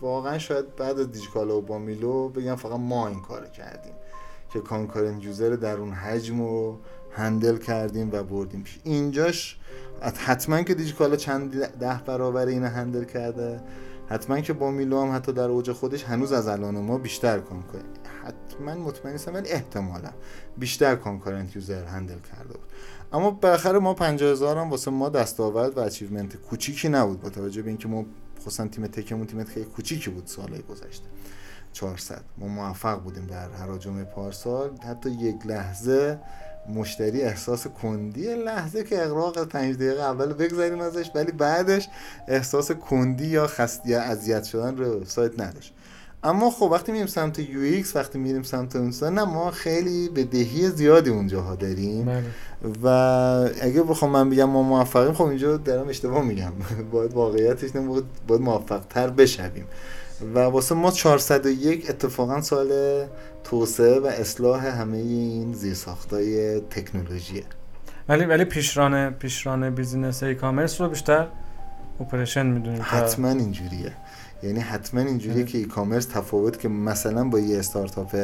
[0.00, 3.94] واقعا شاید بعد از دیجیکالا و بامیلو بگم فقط ما این کار کردیم
[4.52, 6.78] که concurrent user در اون حجم رو
[7.10, 9.58] handle کردیم و بردیم اینجاش
[10.02, 13.60] حتما که دیجیکالا چند ده برابر اینو handle کرده.
[14.08, 17.86] حتما که بامیلو هم حتی در اوج خودش هنوز از الان ما بیشتر concurrent
[18.24, 20.10] حتما مطمئن نیستم ولی احتمالا
[20.56, 22.68] بیشتر کانکورنت یوزر هندل کرده بود.
[23.12, 27.68] اما بالاخره ما 50000 هم واسه ما دستاورد و achievement کوچیکی نبود با توجه به
[27.68, 28.04] اینکه ما
[28.40, 31.06] خصوصا تیم tech مون تیم خیلی کوچیکی بود سالهای گذشته.
[31.72, 34.70] 400 ما موفق بودیم در حراجم پارسال.
[34.76, 36.18] حتی یک لحظه
[36.68, 41.88] مشتری احساس کندی لحظه که اغراق پنج دقیقه اول بگذاریم ازش ولی بعدش
[42.28, 45.74] احساس کندی یا خستی یا اذیت شدن رو سایت نداشت.
[46.24, 51.10] اما خب وقتی میریم سمت UX وقتی میریم سمت اونسا نه ما خیلی بدهی زیادی
[51.10, 52.04] اونجاها داریم.
[52.04, 52.22] بله.
[52.82, 52.86] و
[53.60, 56.52] اگه بخوام من بگم ما موفقیم خب اینجا دارم اشتباه میگم.
[56.92, 59.66] باید واقعیتش نمید باید موفق تر بشویم.
[60.34, 62.68] و واسه ما 401 اتفاقا سال
[63.44, 67.44] توسعه و اصلاح همه این زیرساختای تکنولوژیه.
[68.08, 71.26] ولی ولی پیشران پیشران business e-commerce رو بیشتر
[72.00, 73.92] operation می‌دونیم حتما اینجوریه.
[74.42, 78.16] یعنی حتما اینجوریه که e-commerce تفاوت که مثلا با یه استارتاپ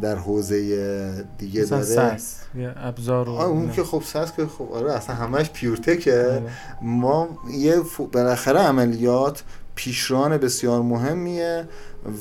[0.00, 1.82] در حوزه دیگه داره.
[1.84, 6.22] SaaS یه ابزار اون که خب SaaS که خب آره اصلا همش pure tech ه.
[6.22, 6.42] آره.
[6.82, 7.76] ما یه
[8.12, 9.42] بالاخره عملیات
[9.74, 11.68] پیشران بسیار مهمیه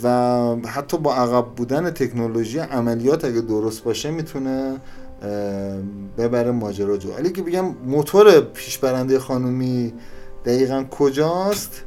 [0.04, 0.10] و
[0.56, 4.76] حتی با عقب بودن تکنولوژی عملیات اگه درست باشه می‌تونه
[6.18, 9.94] ببره ماجرا رو ولی که بگم موتور پیشبرنده خانومی
[10.46, 11.85] دقیقا کجاست؟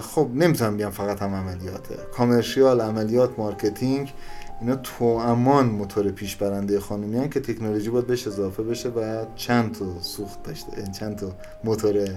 [0.00, 1.94] خب نمی‌تونم بگم فقط هم عملیاته.
[2.14, 4.12] commercial عملیات marketing
[4.60, 9.78] اینا تو امان موتور پیش برنده خانومی که تکنولوژی باید بهش اضافه بشه و چند
[9.78, 11.32] تا سوخت داشته یعنی چند تا
[11.64, 12.08] موتور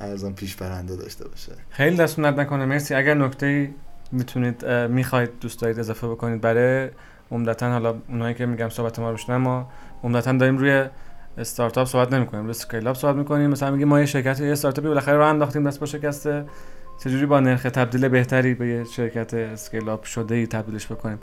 [0.00, 1.52] ارزان پیش برنده داشته باشه.
[1.70, 2.64] خیلی دست نکنه.
[2.64, 2.94] مرسی.
[2.94, 3.70] اگر نکته
[4.12, 6.90] می‌تونید می‌خواید دوست دارید اضافه بکنید برای
[7.30, 9.68] عمدتا حالا اونایی که میگم صحبت ما رو ما
[10.04, 10.84] عمدتا داریم روی
[11.38, 12.42] استارتاپ صحبت نمی‌کنیم.
[12.42, 13.50] روی اسکیل اپ صحبت می‌کنیم.
[13.50, 16.44] مثلا میگیم ما یه شرکت یه استارتاپی بالاخره رو انداختیم دست با شکسته
[17.04, 21.18] چجوری با نرخ تبدیل بهتری به یه شرکت اسکیل اپ شده ای تبدیلش بکنیم؟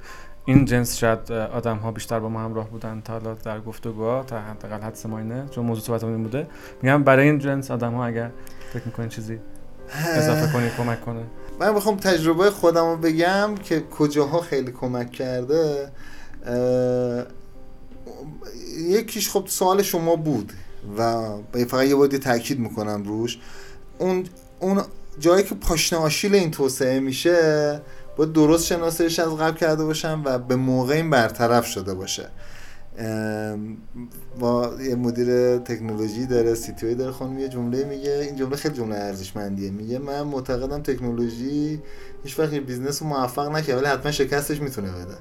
[0.45, 4.39] این جنس شاید آدم ها بیشتر با ما همراه بودن تا حالا در گفتگوها تا
[4.39, 5.45] حداقل حدس ما اینه.
[5.51, 6.47] چون موضوع صحبتمون بوده.
[6.81, 8.31] میگم برای این جنس آدم ها اگر
[8.73, 9.39] فکر می‌کنین چیزی
[10.15, 11.23] اضافه کنی کمک کنه.
[11.59, 15.91] من بخوام تجربه خودم رو بگم که کجاها خیلی کمک کرده.
[18.77, 20.53] یکیش خب سوال شما بود
[20.97, 21.27] و
[21.67, 23.39] فقط یه بادی تاکید می‌کنم روش.
[23.97, 24.25] اون
[24.59, 24.81] اون
[25.19, 27.81] جایی که پاشنه آشیل این توسعه میشه
[28.17, 32.29] باید درست شناسایش از قبل کرده باشم و به موقع این برطرف شده باشه.
[34.39, 38.11] با یه مدیر تکنولوژی داره سی داره خانم یه جمله میگه.
[38.11, 39.71] این جمله خیلی جمله ارزشمندیه.
[39.71, 41.81] میگه من معتقدم تکنولوژی
[42.23, 45.17] هیچ وقت business رو موفق نکنه ولی حتما شکستش می‌تونه بده.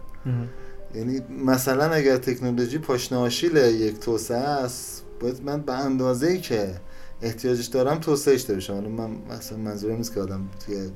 [0.95, 3.31] یعنی مثلا اگر تکنولوژی پاشنه
[3.73, 6.75] یک توسعه است باید من به اندازه ای که
[7.23, 10.91] احتیاجش دارم توسعهش داره باشم من مثلا منظورم نیست که آدم توی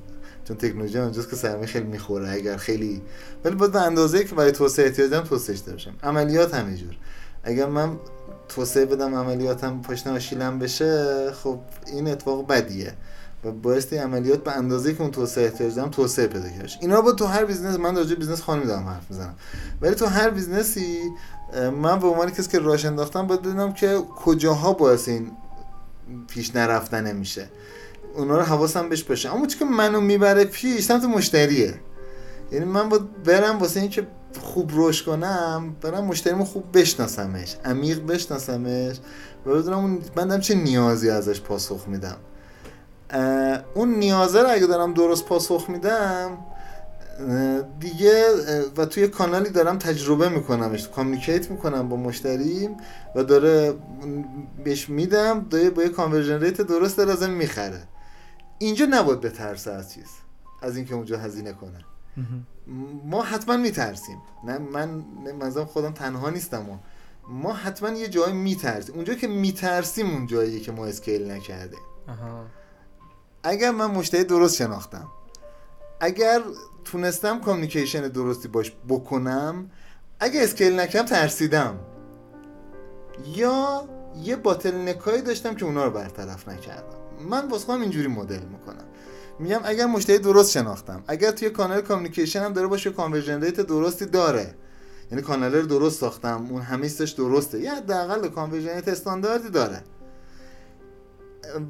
[0.45, 3.03] چون تکنولوژی اونجاست که سرمایه خیلی می‌خوره اگر خیلی
[3.45, 6.97] ولی باید به اندازه که برای توسعه احتیاج دارم توسعهش داشتم عملیات همینجور
[7.45, 7.99] اگر من
[8.49, 12.93] توسعه بدم عملیاتم پاشنه آشیلم بشه خب این اتفاق بدیه.
[13.45, 17.12] و باعث عملیات به اندازه که اون توسعه احتیاج دارم توسعه پیدا کرد اینا با
[17.12, 19.34] تو هر business من راجع business خانمی دارم حرف می‌زنم.
[19.82, 20.98] ولی تو هر business ی
[21.82, 25.30] من به عنوان کسی که راش انداختم باید بدونم که کجاها باعث این
[26.28, 27.49] پیش نرفتن میشه.
[28.14, 29.34] اونا رو حواسم بهش باشه.
[29.34, 31.74] اما چون که منو می‌بره پیش؟ سمت مشتریه.
[32.53, 34.07] یعنی من باید برم واسه اینکه
[34.41, 38.97] خوب روش کنم برم مشتریمو خوب بشناسمش عمیق بشناسمش
[39.47, 42.16] و بدونم من دارم چه نیازی ازش پاسخ میدم.
[43.74, 46.38] اون نیازه رو اگه دارم درست پاسخ میدم
[47.80, 48.24] دیگه
[48.76, 52.76] و توی کانالی دارم تجربه میکنمش communicate می‌کنم با مشتریم
[53.16, 53.74] و داره
[54.64, 57.82] بهش میدم داره با یه conversion rate درست لازم می‌خره.
[58.58, 60.08] اینجا نباید بترسه از چیز
[60.62, 61.84] از اینکه اونجا هزینه کنه.
[63.04, 64.18] ما حتما میترسیم.
[64.44, 65.04] نه من
[65.40, 66.58] منظورم خودم تنها نیستم.
[66.58, 66.80] ما
[67.28, 68.94] ما حتما یه جایی میترسیم.
[68.94, 71.76] اونجا که میترسیم اون جاییه که ما scale نکرده
[73.43, 75.09] اگر من مشتری درست شناختم
[76.01, 76.43] اگر
[76.84, 79.70] تونستم communication درستی باش بکنم
[80.20, 81.78] اگه scale نکردم ترسیدم.
[83.36, 83.88] یا
[84.22, 86.97] یه bottleneck هایی داشتم که اونا رو برطرف نکردم.
[87.28, 88.84] من واسه خودم اینجوری مدل می‌کنم.
[89.38, 94.07] میگم اگر مشتری درست شناختم اگر توی کانال communication هم داره باشه conversion rate درستی
[94.07, 94.55] داره.
[95.11, 97.61] یعنی کانال رو درست ساختم اون همیستش درسته.
[97.61, 99.82] یا حداقل conversion rate استانداردی داره.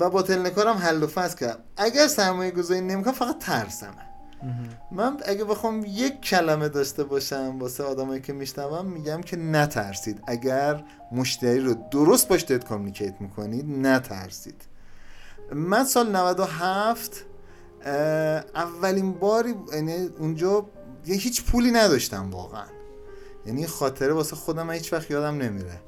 [0.01, 1.61] و با تلنکارم حل و فصل کردم.
[1.76, 4.11] اگر سرمایه گذاری نمی‌کنم فقط ترسمه.
[4.93, 10.20] من اگه بخوام یک کلمه داشته باشم واسه آدمایی که میشنوم میگم که نترسید.
[10.26, 14.62] اگر مشتری رو درست باش دید کامیکیت می‌کنید نترسید.
[15.53, 17.24] من سال 97
[18.55, 20.66] اولین باری یعنی اونجا
[21.07, 22.66] یه هیچ پولی نداشتم واقعا.
[23.47, 25.81] یعنی خاطره واسه خودم هیچ وقت یادم نمیره.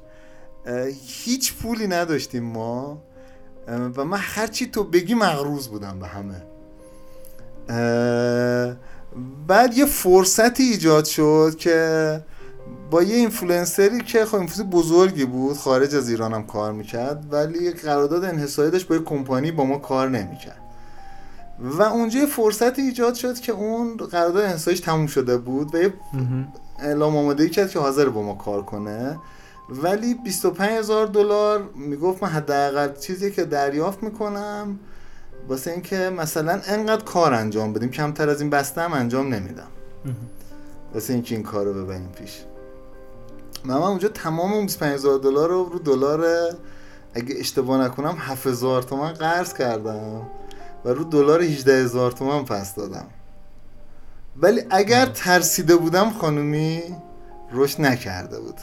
[1.05, 3.01] هیچ پولی نداشتیم ما.
[3.67, 6.41] و من هرچی تو بگی مقروض بودم به همه.
[9.47, 12.21] بعد یه فرصتی ایجاد شد که
[12.91, 17.71] با یه اینفلوئنسری که خب اینفلوئنسر بزرگی بود خارج از ایران هم کار می‌کرد ولی
[17.71, 20.59] قرارداد انحصاری داشت با یه کمپانی با ما کار نمی‌کرد.
[21.59, 25.93] و اونجا یه فرصتی ایجاد شد که اون قرارداد انحصاریش تموم شده بود و یه
[26.79, 29.19] اعلام آماده کرد که حاضر با ما کار کنه.
[29.69, 34.79] ولی 25 هزار دلار می‌گفت من حداقل چیزی که دریافت می‌کنم
[35.47, 37.91] واسه اینکه مثلا انقدر کار انجام بدیم.
[37.91, 39.67] کمتر از این بسته هم انجام نمیدم.
[40.93, 42.43] واسه اینکه این کار رو ببریم پیش.
[43.65, 46.25] من, من اونجا تمام اون 25000 دلار رو رو دلار
[47.13, 50.21] اگه اشتباه نکنم 7000 تومن قرض کردم
[50.85, 53.05] و رو دلار 18000 تومن پس دادم.
[54.37, 56.81] ولی اگر ترسیده بودم خانومی
[57.51, 58.55] رشد نکرده بود.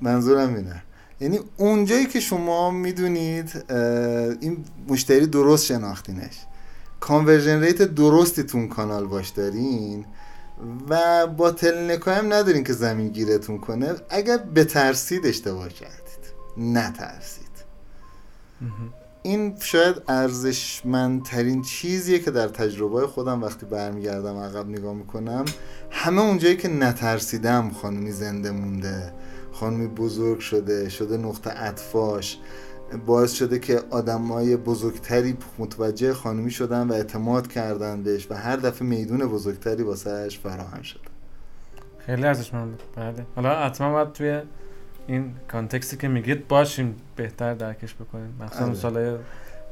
[0.00, 0.82] منظورم اینه.
[1.20, 3.64] یعنی اونجایی که شما می‌دونید
[4.40, 6.36] این مشتری درست شناختینش.
[7.00, 10.04] conversion rate درستی تو اون کانال باش دارین
[10.88, 13.94] و bottleneck ای هم ندارین که زمین گیرتون کنه.
[14.10, 15.98] اگر بترسید اشتباه کردید.
[16.56, 17.48] نترسید.
[19.22, 25.44] این شاید ارزشمندترین چیزیه که در تجربه خودم وقتی برمیگردم عقب نگاه می‌کنم.
[25.90, 29.12] همه اونجایی که نترسیدم خانمی زنده مونده
[29.60, 32.38] خانمی بزرگ شده شده نقطه اطفاش.
[33.06, 33.80] باعث شده که
[34.30, 40.38] های بزرگتری متوجه خانمی شدن و اعتماد کردن بهش و هر دفعه میدون بزرگتری واسهش
[40.38, 41.00] فراهم شده
[41.98, 43.26] خیلی ارزشمنده بله.
[43.36, 44.42] حالا حتما باید توی
[45.06, 48.34] این کانتکستی که میگید باشیم بهتر درکش بکنیم.
[48.40, 48.78] مثلا اون آره.
[48.78, 49.16] سالای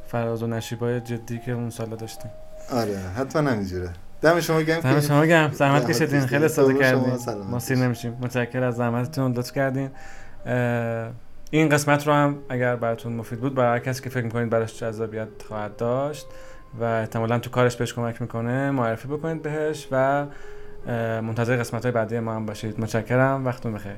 [0.08, 2.30] فراز و نشیبای جدی که اون سالا داشتیم.
[2.70, 3.92] آره حتما نمیجوره
[4.22, 5.52] دم شما گرم دم شما گرم.
[5.52, 6.20] زحمت کشیدین.
[6.20, 7.14] خیلی استفاده کردین.
[7.50, 8.18] ما سیر نمیشیم.
[8.20, 9.90] متشکر از زحمتتون لطف کردین.
[11.50, 15.28] این قسمت رو هم اگر براتون مفید بود برای کسی که فکر می‌کنید براش جذابیت
[15.48, 16.26] خواهد داشت
[16.80, 20.26] و احتمالا تو کارش بهش کمک می‌کنه معرفی بکنید بهش و
[21.20, 22.80] منتظر قسمت های بعدی ما هم باشید.
[22.80, 23.46] متشکرم.
[23.46, 23.96] وقتتون بخیر.